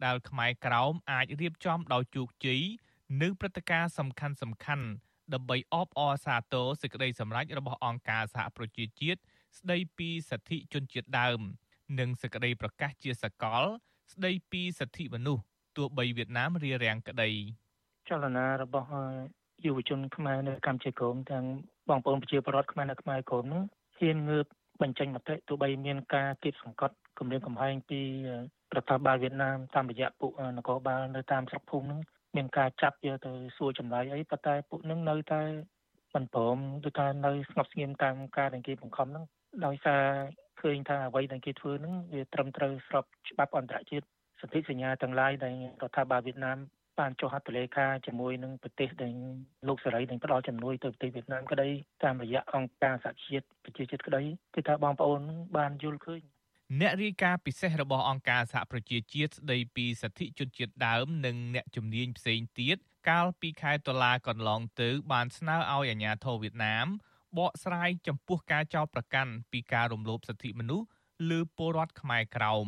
[0.06, 2.62] ដែលខ្មែរក្រោមអាចរៀបចំដោយជោគជ័យ
[3.22, 4.86] នៅព្រឹត្តិការណ៍សំខាន់សំខាន់
[5.34, 9.20] ដើម្បីអបអរសាទរសេចក្តីសម្រេចរបស់អង្គការសហប្រជាជាតិ
[9.58, 11.40] ស្តីពីសិទ្ធិជនជាតិដើម
[12.00, 13.64] និងសេចក្តីប្រកាសជាសកល
[14.14, 15.44] ស្តីពីសិទ្ធិមនុស្ស
[15.78, 17.30] ទោះបីវៀតណាមរារាំងក្តី
[18.10, 18.90] ចលនារបស់
[19.66, 21.46] យុវជនខ្មែរនៅកម្ពុជាក្រមទាំង
[21.90, 23.64] បងប្អូនប្រជាពលរដ្ឋខ្មែរនៅខ្មែរក្រមនោះ
[24.00, 24.46] ហ៊ានងើប
[24.82, 28.00] បញ្ចេញមតិទោះបីមានការគៀបសង្កត់គម្រាមកំហែងពី
[28.76, 32.00] រដ្ឋាភិបាលវៀតណាមតាមរយៈពួកនគរបាលនៅតាមស្រុកភូមិនោះ
[32.36, 35.42] មានការចាប់យកទៅសួរចម្លើយអីប៉ុន្តែពួកនឹងនៅតែ
[36.14, 39.26] មិនព្រមឬថានៅស្ងប់ស្ងៀមតាមការដែលគេបង្ខំហ្នឹង
[39.66, 40.04] ដោយសារ
[40.62, 44.06] ឃើញថាអ្វីដែលគេធ្វើហ្នឹងវាត្រឹមត្រូវស្របច្បាប់អន្តរជាតិ
[44.42, 46.58] សន្ធិសញ្ញាទាំងឡាយដែលរដ្ឋាភិបាលវៀតណាម
[47.00, 49.14] បានចុះហត្ថលេខាជាមួយនឹងប្រទេសដែល
[49.68, 51.70] លោកសេរីដែលផ្ដល់ជំនួយទៅប្រទេសវៀតណាមក្តី
[52.04, 54.22] តាមរយៈអង្គការសហជាតិប្រជាជាតិក្តី
[54.56, 55.22] គឺថាបងប្អូន
[55.58, 56.22] បានយល់ឃើញ
[56.82, 62.78] អ្នករាយការណ៍ពិសេសរបស់អង្គការសហប្រជាជាតិស្ដីពីសិទ្ធិជនជាតិដើមនិងអ្នកជំនាញផ្សេងទៀត
[63.10, 66.88] កាលពីខែតុលាកន្លងទៅ បានស្នើឲ្យអាជ្ញាធរវៀតណាម
[67.38, 70.86] បកស្រាយចំពោះការចោទប្រកាន់ពីការរំលោភសិទ្ធិមនុស្ស
[71.30, 72.68] លើពលរដ្ឋខ្មែរក្រោម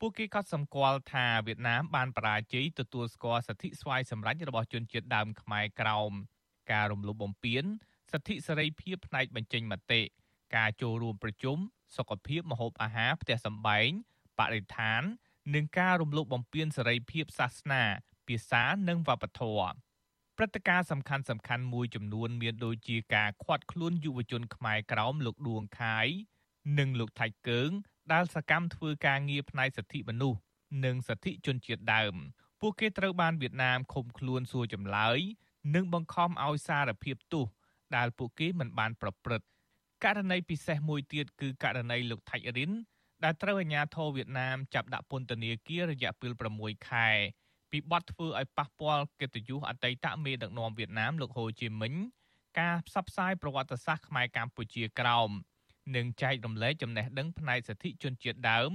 [0.00, 6.12] ពួកគេក៏សម្គាល់ថាវៀតណាមបានបរាជ័យទទួលស្គាល់សិទ្ធិស្វ័យសម្រេចរបស់ជនជាតិដើមខ្មែរក្រោម
[6.72, 7.64] ការរំលោភបំពាន
[8.12, 10.02] សិទ្ធិសេរីភាពផ្នែកបញ្ចេញមតិ
[10.56, 11.58] ការចូលរួមប្រជុំ
[11.96, 13.88] សុខភាពម្ហូបអាហារផ្ទះសម្បែង
[14.38, 15.02] បរិស្ថាន
[15.54, 17.82] និងការរំលោភបំពានសេរីភាពសាសនា
[18.28, 19.70] ភាសានិងវប្បធម៌
[20.36, 26.08] ព្រឹត្តិការណ៍សំខាន់សំខាន់មួយចំនួនមានដូចជាការឃាត់ខ្លួនយុវជនខ្មែរក្រោមលោកដួងខាយ
[26.78, 27.70] និងលោកថៃកើង
[28.12, 30.38] ដែលសកម្មធ្វើការងារផ្នែកសិទ្ធិមនុស្ស
[30.84, 32.14] និងសិទ្ធិជនជាតិដើម
[32.60, 35.18] ពួកគេត្រូវបានវៀតណាមឃុំខ្លួនសួរចម្លើយ
[35.74, 37.46] និងបង្ខំឲ្យសារភាពទោស
[37.96, 39.46] ដែលពួកគេមិនបានប្រព្រឹត្ត
[40.04, 42.70] ករណីពិសេសមួយទៀតគឺករណីលោកថៃរិន
[43.24, 47.08] ដែលត្រូវអាជ្ញាធរវៀតណាមចាប់ដាក់ពន្ធនាគាររយៈពេល6ខែ
[47.70, 51.94] ពីបទធ្វើឲ្យប៉ះពាល់កិត្តិយសអតីតមេដឹកនាំវៀតណាមលោកហូជីមិញ
[52.60, 55.30] ការផ្សព្វផ្សាយប្រវត្តិសាស្ត្រខ្មែរកម្ពុជាក្រោម
[55.96, 58.72] និងចែករំលែកចំណេះដឹងផ្នែកសិទ្ធិជនជាតិដើម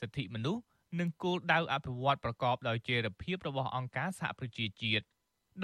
[0.00, 0.62] សិទ្ធិមនុស្ស
[1.00, 5.04] និងគោលដៅអភិវឌ្ឍប្រកបដោយចីរភាពរបស់អង្គការសហប្រជាជាតិ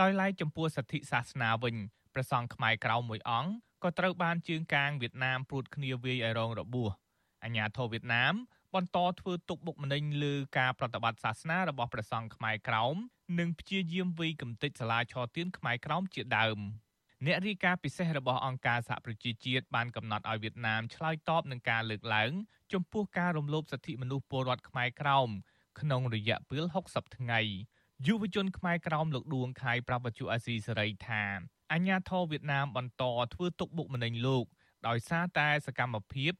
[0.00, 1.74] ដោយឡែកចំពោះសិទ្ធិសាសនាវិញ
[2.14, 6.90] ព្រះសង្ឃខ្មែរក្រៅមួយអង្គក៏ត្រូវបានជើងកាងវៀតណាមព្រួតគ្នាវាយឲ្យរងរបួស
[7.44, 8.34] អាញាធរវៀតណាម
[8.74, 12.96] បន្តធ្វើទុកបុកម្នេញលើការប្រតិបត្តិសាសនារបស់ព្រះសង្ឃខ្មែរក្រោម
[13.38, 16.58] និងព្យាយាមវិយកំទេចសាលាឆទានខ្មែរក្រោមជាដើម
[17.26, 22.32] អ្នករាយការណ៍ពិសេសរបស់អង្គការសហប្រជាជាតិបានកំណត់ឲ្យវៀតណាមឆ្លើយតបនឹងការលើកឡើង
[22.72, 25.28] ចំពោះការរំលោភសិទ្ធិមនុស្សពលរដ្ឋខ្មែរក្រោម
[25.80, 27.40] ក្នុងរយៈពេល60ថ្ងៃ
[28.06, 31.22] យុវជនខ្មែរក្រោមលោកដួងខៃប្រាប់បច្ចុប្បន្នអាស៊ីសេរីថា
[31.72, 33.04] អញ្ញាធរវៀតណាមបន្ត
[33.34, 34.44] ធ្វើទុកបុកម្នេញលោក
[34.88, 36.32] ដោយសារតែសកម្មភាព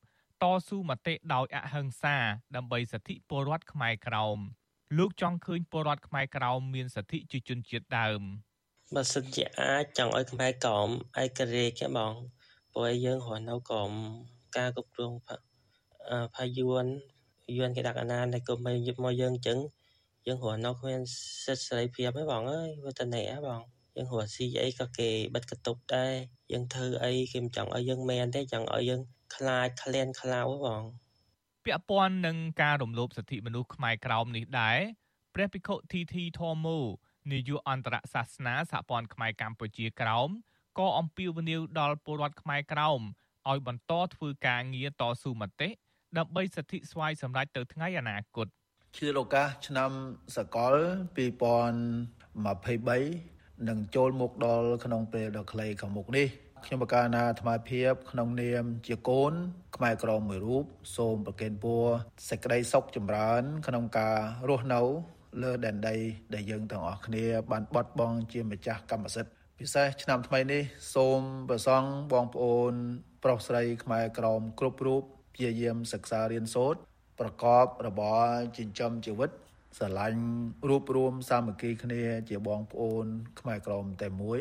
[0.42, 2.16] តស៊ូមតិដោយអហិង្សា
[2.56, 4.38] ដើម្បីសិទ្ធិពលរដ្ឋខ្មែរក្រោម
[4.98, 8.22] លោកចង់ឃើញពលរដ្ឋខ្មែរក្រោមមានសិទ្ធិជាជនជាតិដើម
[8.96, 10.88] បើសិនជាអាចចង់ឲ្យខ្មែរក្រោម
[11.22, 12.12] ឯករាជ្យគេបង
[12.72, 13.92] ព្រោះយើងរស់នៅក្រោម
[14.56, 15.12] ការគ្រប់គ្រង
[16.34, 16.84] ផាយួន
[17.56, 19.58] យួនគេដាក់អាណាតែក៏មិនមកយើងអញ្ចឹង
[20.26, 21.00] យើងរស់នៅគ្មាន
[21.44, 23.60] សិទ្ធិសេរីភាពទេបងអើយវាទៅណែបង
[23.96, 26.12] យើងរស់ស៊ីអីក៏គេបិទកតុបដែរ
[26.52, 29.00] យើងធ្វើអីគេមិនចង់ឲ្យយើងមែនទេចង់ឲ្យយើង
[29.34, 30.82] ខ្លាចក្លៀនខ្លៅបង
[31.64, 34.78] ពាក់ព័ន្ធនឹងការរំលោភសិទ្ធិមនុស្សខ្មែរក្រោមនេះដែរ
[35.34, 36.78] ព្រះភិក្ខុធីធីធម្មូ
[37.30, 40.28] នាយកអន្តរសាសនាសហព័ន្ធខ្មែរកម្ពុជាក្រោម
[40.78, 43.00] ក៏អំពាវនាវដល់ពលរដ្ឋខ្មែរក្រោម
[43.50, 45.68] ឲ្យបន្តធ្វើការងារតស៊ូមតិ
[46.18, 48.46] ដើម្បីសិទ្ធិស្វ័យសម្រេចទៅថ្ងៃអនាគត
[48.96, 49.90] ឈឿឱកាសឆ្នាំ
[50.36, 50.74] សកល
[52.36, 56.28] 2023នឹងចូលមុខដល់ក្នុងពេលដ៏ខ្លីខាងមុខនេះ
[56.64, 59.32] ខ្ញុំបកាណាអាត្មាភាពក្នុងនាមជាកូន
[59.76, 60.64] ខ្មែរក្រមមួយរូប
[60.96, 61.84] សូមប្រគេនពរ
[62.28, 64.16] សេចក្តីសុខចម្រើន ក្នុងការ
[64.48, 64.82] រស់នៅ
[65.42, 65.96] លើដែនដី
[66.34, 70.62] ដែលយើងទាំងអស់គ្នា បានបត់បង់ជាម្ចាស់កម្មសិទ្ធិពិសេសឆ្នាំថ្មីនេះ
[70.94, 72.72] សូមប្រសង់បងប្អូន
[73.24, 75.02] ប្រុសស្រីខ្មែរក្រមគ្រប់រូប
[75.34, 76.80] ព្យាយាមសិក្សារៀនសូត្រ
[77.20, 78.24] ប្រកបរបរ
[78.58, 79.30] ចិញ្ចឹមជីវិត
[79.76, 80.22] ស្រឡាញ់
[80.68, 83.06] រួបរวมសាមគ្គីគ្នាជាបងប្អូន
[83.40, 84.40] ខ្មែរក្រមតែមួយ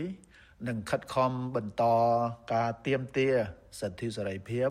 [0.68, 1.84] និងខិតខំបន្ត
[2.54, 3.30] ការទៀមទា
[3.80, 4.70] សិទ្ធិសេរីភាព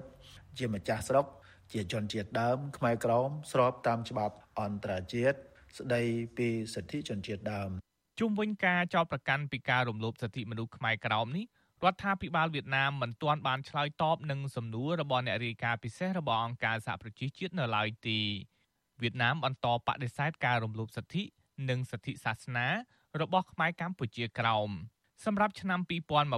[0.59, 1.27] ជាម្ចាស់ស្រុក
[1.73, 5.39] ជាជនជាតិដើមខ្មែរក្រមស្របតាមច្បាប់អន្តរជាតិ
[5.77, 6.03] ស្ដី
[6.37, 7.71] ពីសិទ្ធិជនជាតិដើម
[8.21, 11.47] ជុំវិញការចោទប្រកាន់ពីការរំលោភសិទ្ធិមនុស្សខ្មែរក្រោមនេះ
[11.85, 18.19] រដ្ឋាភិបាលវៀតណាមមិនទាន់បានឆ្លើយតបនឹងសំណួររបស់អ្នករាយការណ៍ពិសេសរបស់អង្គការសហប្រជាជាតិនៅឡើយទេ
[19.03, 21.23] វៀតណាមបន្តបដិសេធការរំលោភសិទ្ធិ
[21.69, 22.67] និងសិទ្ធិសាសនា
[23.21, 24.71] របស់ខ្មែរកម្ពុជាក្រោម
[25.25, 25.81] សម្រាប់ឆ្នាំ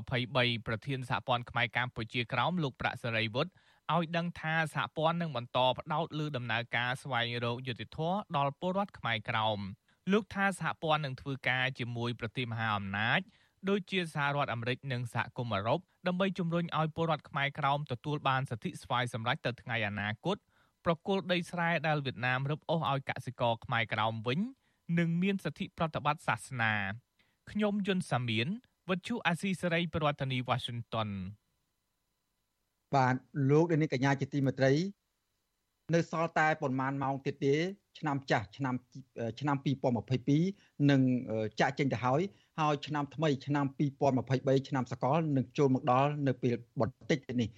[0.05, 3.51] 2023ប្រធានសហព័ន្ធខ្មែរកម្ពុជាក្រោមលោកប្រាក់សេរីវុឌ្ឍ
[3.95, 9.59] ឲ្យដឹងថាសហព័ន្ធនឹងបន្តផ្ដោតលើដំណើរការស្វែងរកយុត្តិធម៌ដល់ពលរដ្ឋខ្មែរក្រោម
[10.13, 13.21] លោកថាសហព័ន្ធនឹងធ្វើការជាមួយប្រទេសមហាអំណាច
[13.69, 20.37] ដូចជាសហរដ្ឋអាមេរិកនិងសហគមន៍អឺរ៉ុបដើម្បីជំរុញឲ្យពលរដ្ឋខ្មែរក្រោមទទួលបានសិទ្ធិស្វ័យសម្រេចទៅថ្ងៃអនាគត
[20.85, 24.41] ប្រគល់ដីស្រែដែលវៀតណាមរឹបអូសឲ្យកសិករខ្មែរក្រោមវិញ
[24.99, 26.75] និងមានសិទ្ធិប្រតិបត្តិសាសនា
[27.51, 28.49] ខ្ញុំយុនសាមៀន
[28.91, 31.09] វិទ្យុអាស៊ីសេរីប្រធានាធិបតី Washington
[32.95, 33.15] បាទ
[33.51, 34.73] លោកនាងកញ្ញាជាទីមេត្រី
[35.95, 37.55] នៅសល់តែប្រហែលម៉ោងទៀតទេ
[37.99, 38.75] ឆ្នាំចាស់ឆ្នាំ
[39.41, 39.57] ឆ្នាំ
[40.23, 41.01] 2022នឹង
[41.61, 42.21] ចាក់ចេញទៅហើយ
[42.61, 47.49] ហើយឆ្នាំថ្មីឆ្នាំ2023ឆ្នាំសកលនឹងចូលមកដល់នៅពេលបន្តិចទេនេះ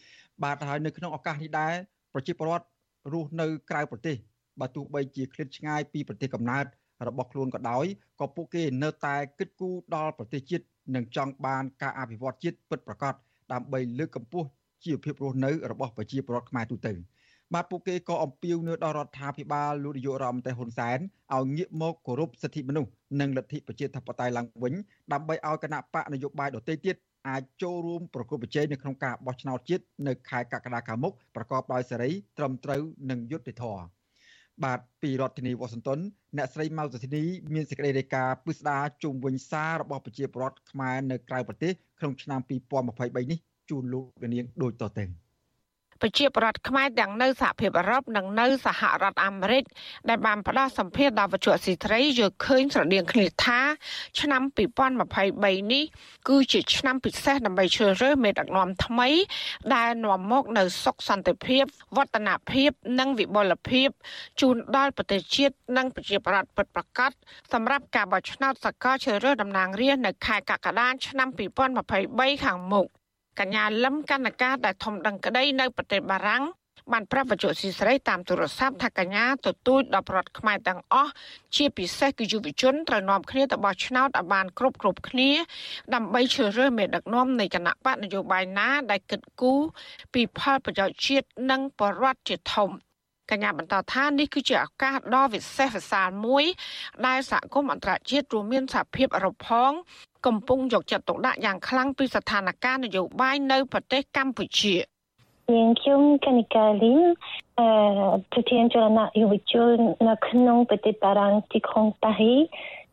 [0.42, 1.74] បាទហើយនៅក្នុងឱកាសនេះដែរ
[2.14, 2.66] ប្រជាពលរដ្ឋ
[3.12, 4.16] រស់នៅក្រៅប្រទេស
[4.60, 6.64] បើទោះបីជាឃ្លាតឆ្ងាយពីប្រទេសកំណើត
[7.08, 7.84] របស់ខ្លួនក៏ដោយ
[8.20, 10.64] ក៏ពួកគេនៅតែគិតគូរដល់ប្រទេសជាតិ
[10.94, 13.14] និងចង់បានការអភិវឌ្ឍជាតិពិតប្រាកដ
[13.52, 14.48] ដើម្បីលើកកម្ពស់
[14.84, 16.94] ជីវភាពរស់នៅរបស់ប្រជាពលរដ្ឋខ្មែរទូទៅ
[17.54, 20.98] បាទពួកគេក៏អំពាវនាវដល់រដ្ឋាភិបាលលោកនាយករដ្ឋមន្ត្រីហ៊ុនសែន
[21.34, 24.74] ឲ្យងាកមកគោរពសិទ្ធិមនុស្សនិងលទ្ធិប្រជាធិបតេយ្យឡើងវិញ
[25.12, 26.96] ដើម្បីឲ្យគណៈបកនយោបាយដទៃទៀត
[27.28, 33.84] អាចចូលរួមប្រគល់ប្រជែងនៅក្នុងការបោះឆ្នោតជាតិនៅខែកក្កដាខាងមុខប្រកបដោយសេរីត្រឹមត្រូវនិងយុត្តិធម៌
[34.64, 35.98] បាទពីរដ្ឋធានីវ៉ាស៊ីនតោន
[36.36, 37.24] អ្នកស្រីម៉ៅសុធីនី
[37.54, 43.38] មានសេចក្តីរាយការណ៍ពិស្ដារជុំវិញសាររបស់ប្រជាពលរដ្ឋខ្មែរនៅក្រៅប្រទេសក្នុងឆ្នាំ2023នេះ
[43.70, 44.04] ជូនលោក
[44.34, 45.22] នាងដូចតទៅ
[46.02, 49.64] ប្រជាប្រដ្ឋខ្មែរទាំងនៅសហភាពអឺរ៉ុបនិងនៅសហរដ្ឋអាមេរិក
[50.08, 53.60] ដែលបានផ្ដល់សម្ភារដល់វិទ្យុស៊ីត្រីយល់ឃើញស្រដៀងគ្នាថា
[54.20, 54.42] ឆ្នាំ
[55.06, 55.84] 2023នេះ
[56.28, 59.08] គឺជាឆ្នាំពិសេសដើម្បីជ្រើសរើសមេដឹកនាំថ្មី
[59.74, 61.64] ដែលនាំមកនូវសុខសន្តិភាព
[61.96, 63.88] វឌ្ឍនភាព និងវិបុលភាព
[64.40, 67.10] ជូនដល់ប្រទេសជាតិនិងប្រជាប្រដ្ឋពិតប្រាកដ
[67.52, 71.28] សម្រាប់ការបោះឆ្នោតសកលជ្រើសរើសតំណាងរាស្ត្រនៅខែកក្កដាឆ្នាំ
[71.86, 72.88] 2023ខាងមុខ
[73.40, 76.44] កញ្ញាលឹមកណ្ណការដែលធំដឹងក្តីនៅប្រទេសបារាំង
[76.92, 81.12] បានប្រាប់វិទ្យុស៊ីស្រីតាមទូរស័ព្ទថាកញ្ញាទទូចដល់ប្រដ្ឋខ្មែរទាំងអស់
[81.56, 85.30] ជាពិសេសគឺយុវជនត្រូវនាំគ្នាទៅបោះឆ្នោតឲ្យបានគ្រប់គ្រប់គ្នា
[85.94, 89.60] ដើម្បីជ្រើសរើសមេដឹកនាំនៃគណៈបកនយោបាយណាដែលគិតគូរ
[90.14, 92.70] ពីផលប្រយោជន៍ជាតិនិងបរដ្ឋជាធំ
[93.30, 96.44] កញ្ញាបន្តថានេះគឺជាឱកាសដ៏វិសេសវិសាលមួយ
[97.06, 99.72] ដែលសហគមន៍អន្តរជាតិរួមមានសហភាពអឺរ៉ុបផង
[100.26, 104.74] កំពុងយកចិត្តទុកដាក់យ៉ាងខ្លាំងពីស្ថានភាពនយោបាយនៅប្រទេសកម្ពុជា
[105.52, 107.00] យើងខ្ញុំកនិកាលីន
[107.58, 107.66] អឺ
[108.32, 109.76] ប្រធានចលនាយុវជន
[110.08, 112.34] នៅក្នុងប្រទេសបារាំងទីក្រុងប៉ារី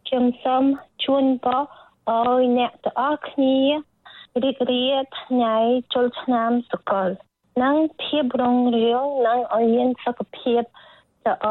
[0.07, 0.63] ខ្ញុំសូម
[1.03, 3.57] ជូនពរឲ្យអ្នកទាំងអស់គ្នា
[4.43, 5.55] រីករាយថ្ងៃ
[5.93, 7.09] ចូលឆ្នាំសកល
[7.63, 10.61] និងភាពរុងរឿងនិងឲ្យមានសុខភាព
[11.27, 11.47] ល្អ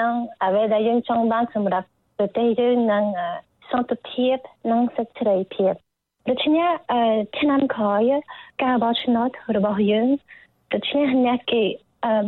[0.00, 1.88] និងអ្វីដែលយើងចង់បានសម្រាប់
[2.18, 3.04] ប្រទេសយើងនិង
[3.70, 4.36] សន្តិភាព
[4.70, 5.74] និងសេចក្តីភាព
[6.28, 6.68] ដូច្នេះ
[7.38, 8.02] ឆ្នាំក្រោយ
[8.62, 10.08] ការបោះឆ្នោតរបស់យើង
[10.72, 11.62] ដូច្នេះអ្នកគេ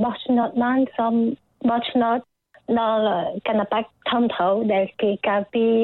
[0.05, 1.14] បោះឆ្នោតបានសូម
[1.70, 2.18] បោះឆ្នោត
[2.81, 3.05] ដល់
[3.47, 5.77] គណៈបកធំធៅដែលគេការពារ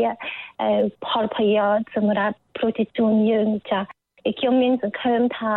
[1.06, 3.80] ផលប្រយោជន៍សម្រាប់ប្រជាជនយើងចា
[4.38, 5.54] ខ្ញុំមានសង្ឃឹមថា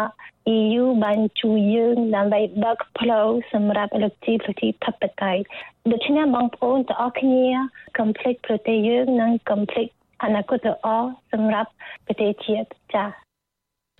[0.57, 5.41] EU បានជួយយើងដើម្បីដឹកផ្លូវសម្រាប់លទ្ធិប្រជាធិបតេយ្យ
[5.91, 7.45] ដូច្នេះបងប្អូនទាំងអស់គ្នា
[7.97, 9.87] កុំភ្លេចប្រទេសយើងនិងកុំភ្លេច
[10.23, 10.87] អនាគតល្អ
[11.31, 11.69] សម្រាប់
[12.05, 13.09] ប្រទេសជាតិចា៎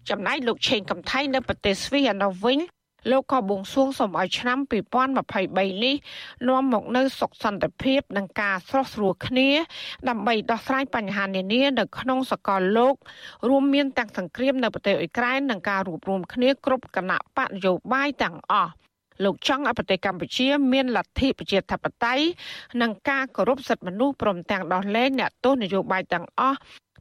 [0.10, 2.60] ចំណែកលោកឆេងកំថៃនៅប្រទេសស្វីសឯណោះវិញ
[3.12, 4.58] លោកក៏បួងសួងសូមឲ្យឆ្នាំ
[5.22, 5.96] 2023នេះ
[6.48, 9.50] នាំមកនូវសុខសន្តិភាពនិងការស្រស់ស្រួលគ្នា
[10.10, 12.96] ដើម្បីដោះស្រាយបញ្ហានានានៅក្នុងសកលលោក
[13.50, 18.72] រួមមានទាំងសង្គ្រាមនៅប្រទេសអ៊ុយក្រែននិងការរួបរวมគ្នាគ្រប់គណៈបកនយោបាយទាំងអស់
[19.24, 22.26] លោកចង់ឲ្យប្រទេសកម្ពុជា មានលទ្ធិប្រជាធិបតេយ្យ
[22.82, 26.60] និងការគោរពសិទ្ធិមនុស្សព្រមទាំងដោះលែងអ្នកទោសនយោបាយទាំងអស់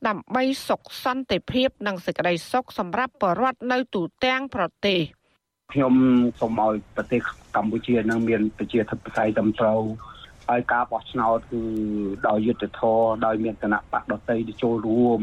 [0.08, 5.00] ដើម្បីសុខសន្តិភាពនិងសេចក្តីសុខសម្រាប់ប្រជាពលរដ្ឋនៅទូទាំងប្រទេស។
[5.72, 5.94] ខ្ញុំ
[6.40, 7.20] សូមឲ្យប្រទេស
[7.56, 9.80] កម្ពុជានឹងមានប្រជាធិបតេយ្យត្រឹមត្រូវ
[10.48, 11.62] ហើយការបោះឆ្នោតគឺ
[12.28, 15.20] ដោយយុត្តិធម៌ដោយមានគណៈបកដតីទៅចូលរួម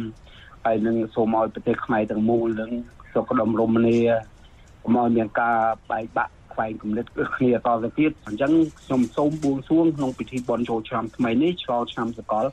[0.66, 2.72] ហើយនឹងសូមឲ្យប្រទេសខ្មែរទាំងមូលនឹង
[3.14, 4.00] សុខដុមរមនា
[4.84, 5.58] កុំឲ្យមានការ
[5.92, 8.52] បែកបាក់ខ្វែងគំនិតគ្នាតទៅទៀតអញ្ចឹង
[8.84, 12.46] ខ្ញុំសូមបួងសួងក្នុងពិធីបុណ្យចូលឆ្នាំថ្មីនេះឆ្លងឆ្នាំសកល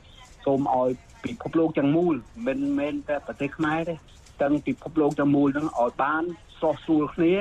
[0.45, 0.89] សូមឲ្យ
[1.23, 2.13] ពិភពលោកទាំងមូល
[2.47, 3.95] មិនមែនតែប្រទេសខ្មែរទេ
[4.41, 6.23] ទាំងពិភពលោកទាំងមូលនឹងឲ្យបាន
[6.59, 7.35] ស្រស់ស្រួលគ្នា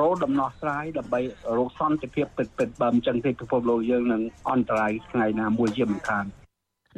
[0.00, 1.20] រោដំណោះស្រាយដើម្បី
[1.58, 6.26] រកសន្តិភាពពិតពិតបើមិនចឹងទេពិភពលោកយើងនឹងអន្តរាយថ្ងៃណាមួយជាមិនខាន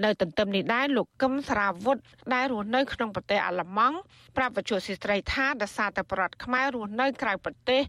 [0.04, 1.96] នៅទន្ទឹមនេះដែរលោកកឹមស្រាវុធ
[2.34, 3.96] ដែលរស់នៅក្នុងប្រទេសអាល្លឺម៉ង់
[4.36, 7.80] ប្រាប់វិទ្យុស៊ីស្រីថាដសារតែប្រដ្ឋខ្មែររស់នៅក្រៅប្រទេស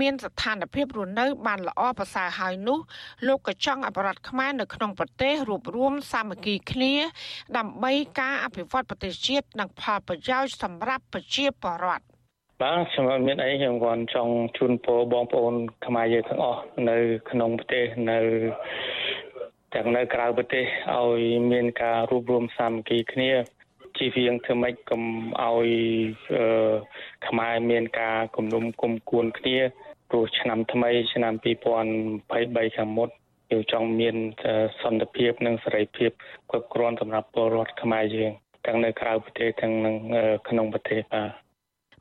[0.00, 2.78] មានស្ថានភាពរស់នៅបានល្អប្រសើរហើយនោះ
[3.26, 6.94] លោកក៏ចង់ឲ្យប្រដ្ឋខ្មែរនៅក្នុងប្រទេសរួបរวมសាមគ្គីគ្នា
[7.56, 12.11] ដើម្បីការអភិវឌ្ឍប្រទេសជាតិនិងផលប្រយោជន៍សម្រាប់ប្រជាពលរដ្ឋ
[12.62, 15.54] បាទខ្ញុំអត់មានអីខ្ញុំគ្រាន់ចង់ជូនពរបងប្អូន
[15.86, 16.96] ខ្មែរយើងទាំងអស់នៅ
[17.30, 18.18] ក្នុងប្រទេសនៅ
[19.74, 20.64] ទាំងនៅក្រៅប្រទេស
[20.96, 21.20] ឲ្យ
[21.52, 23.30] មានការរួបរวมសាមគ្គីគ្នា
[23.98, 25.02] ជីវៀងធ្វើម៉េចកុំ
[25.42, 25.68] ឲ្យ
[27.26, 29.56] ខ្មែរមានការគំនុំគុំគួនគ្នា
[30.10, 33.08] ព្រោះឆ្នាំថ្មី ឆ្នាំ2023ខាងមុខ
[33.50, 34.16] យើងចង់មាន
[34.82, 36.10] សន្តិភាព និងសេរីភាព
[36.50, 38.32] គ្រប់គ្រាន់សម្រាប់ពលរដ្ឋខ្មែរយើង
[38.66, 39.74] ទាំងនៅក្រៅប្រទេសទាំង
[40.48, 41.41] ក្នុងប្រទេសបាទ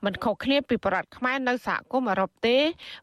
[0.05, 2.57] មិនខុសគ្នាពីបរដ្ឋខ្មែរនៅសហគមន៍អឺរ៉ុបទេ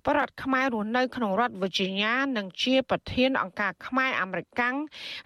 [0.06, 4.76] បរដ្ឋខ្មែររស់នៅក្នុងរដ្ឋ Virginia និងជាប្រធានអង្គការខ្មែរអាមេរិកាំង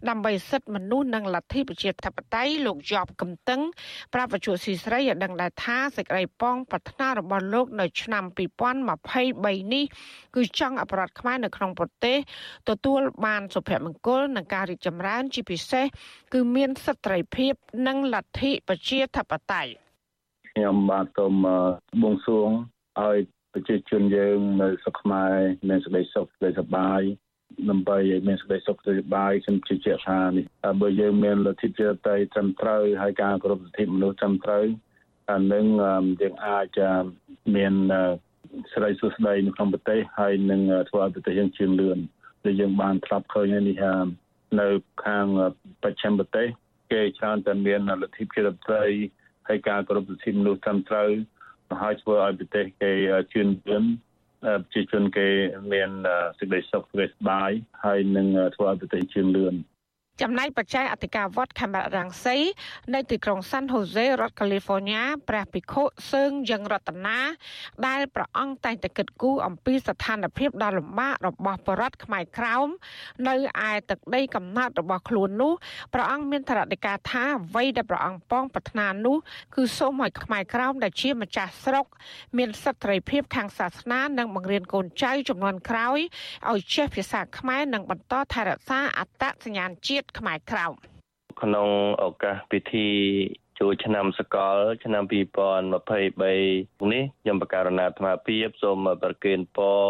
[0.09, 3.61] ដើម្បីសិទ្ធិមនុស្សនិងលទ្ធិប្រជាធិបតេយ្យលោកយ៉បកំតឹង
[4.15, 9.85] ប្រាប់វិទ្យុស៊ីស្រីឲ្យដឹងដែរថាសេចក្តីប៉ងប្រាថ្នារបស់លោកនៅឆ្នាំ2023នេះ
[10.37, 12.19] គឺចង់អបរដ្ឋខ្មែរនៅក្នុងប្រទេស
[12.69, 15.87] ទទួលបានសុភមង្គលនិងការរីកចម្រើនជាពិសេស
[16.33, 17.53] គឺមានសិទ្ធិភាព
[17.87, 19.82] និងលទ្ធិប្រជាធិបតេយ្យ
[20.53, 21.35] ខ្ញុំបាទសូម
[22.03, 22.49] បួងសួង
[23.01, 23.19] ឲ្យ
[23.53, 25.37] ប្រជាជនយើងនៅស្រុកខ្មែរ
[25.69, 27.01] មានសេចក្តីសុខសេចក្តីសប្បាយ
[27.71, 30.45] ដើម្បីឲ្យមានសេចក្តីសុខសេចក្តីសប្បាយខ្ញុំជឿជាក់ថានេះ
[30.81, 34.65] បើយើងមានលទ្ធិប្រជាធិបតេយ្យត្រឹមត្រូវហើយការគោរពសិទ្ធិមនុស្សត្រឹមត្រូវ
[35.31, 35.65] អានឹង
[36.21, 36.79] យើងអាច
[37.57, 37.75] មាន
[38.73, 41.99] ស្រីសុស្ដីនៅក្នុងប្រទេសហើយនឹងធ្វើឲ្យប្រទេសយើងជឿនលឿន
[42.45, 43.85] ដែលយើងបានធ្លាប់ឃើញនេះ
[44.61, 44.69] នៅ
[45.05, 45.27] ខាង
[45.83, 46.47] បច្ចិមប្រទេស
[46.93, 48.97] គេច្រើនតែមានលទ្ធិប្រជាធិបតេយ្យ
[49.49, 51.11] ហើយការគោរពសិទ្ធិមនុស្សត្រឹមត្រូវ
[51.83, 52.93] ហើយធ្វើឲ្យប្រទេសគេ
[53.33, 53.85] ជឿនលឿន
[54.43, 55.29] ប្រជាជនគេ
[55.73, 55.91] មាន
[56.39, 57.51] សេចក្តីសុខសេចក្តីសប្បាយ
[57.85, 59.55] ហើយនឹងធ្វើឲ្យប្រទេសជឿនលឿន
[60.21, 62.37] ចំណែកបច្ច័យអធិការវត្តខេមរៈរាំងសី
[62.95, 65.83] នៅទីក្រុងសាន់ហូសេរដ្ឋកាលីហ្វ័រញ៉ាព្រះភិក្ខុ
[66.13, 67.19] សើងយ៉ាងរតនា
[67.87, 72.69] ដែលព្រះអង្គតែងតែគិតគូរអំពីស្ថានភាពដ៏លំបាករបស់បរតខ្មែរក្រោម
[73.29, 73.35] នៅ
[73.69, 75.53] ឯទឹកដីកំណើតរបស់ខ្លួននោះ
[75.95, 79.17] ព្រះអង្គមានថ្នាក់ការថាអ្វីដែលព្រះអង្គប៉ងប្រាថ្នានោះ
[79.55, 81.87] គឺសូមឲ្យខ្មែរក្រោមដែលជាម្ចាស់ស្រុក
[82.39, 85.99] មានសិទ្ធិភាពខាងសាសនានិងបង្រៀនកូនចៅចំនួនក្រោយ
[86.51, 90.73] ឲ្យចេះភាសាខ្មែរនិងបន្តថែរក្សាអត្តសញ្ញាណជាតិជាតិខ្មែរក្រោម
[91.43, 91.69] ក្នុង
[92.05, 92.89] ឱកាសពិធី
[93.61, 95.13] ចូលឆ្នាំសកល ឆ្នាំ2023
[96.93, 99.83] នេះខ្ញុំបកករណាអាត្មាភាពសូមប្រគេនពរ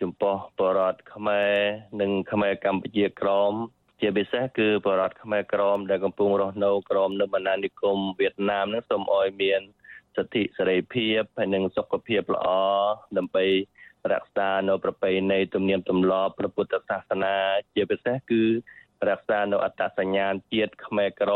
[0.00, 1.54] ចំពោះបរតខ្មែរ
[2.00, 3.52] និងខ្មែរកម្ពុជាក្រម
[4.00, 9.60] ជាពិសេសគឺបរតខ្មែរក្រមដែលកំពុងរស់នៅក្រមនៅបណ្ដានិគមវៀតណាមនឹងសូមអោយមាន
[10.16, 12.48] សិទ្ធិសេរីភាពហើយនិងសុខភាពល្អ
[13.16, 13.46] ដើម្បី
[14.12, 17.36] រក្សានៅប្រពៃណីទំនៀមទម្លាប់ព្រះពុទ្ធសាសនា
[17.74, 18.42] ជាពិសេសគឺ
[19.08, 21.28] រក្សានៅអត្តសញ្ញាណជាតិខ្មែរក្រ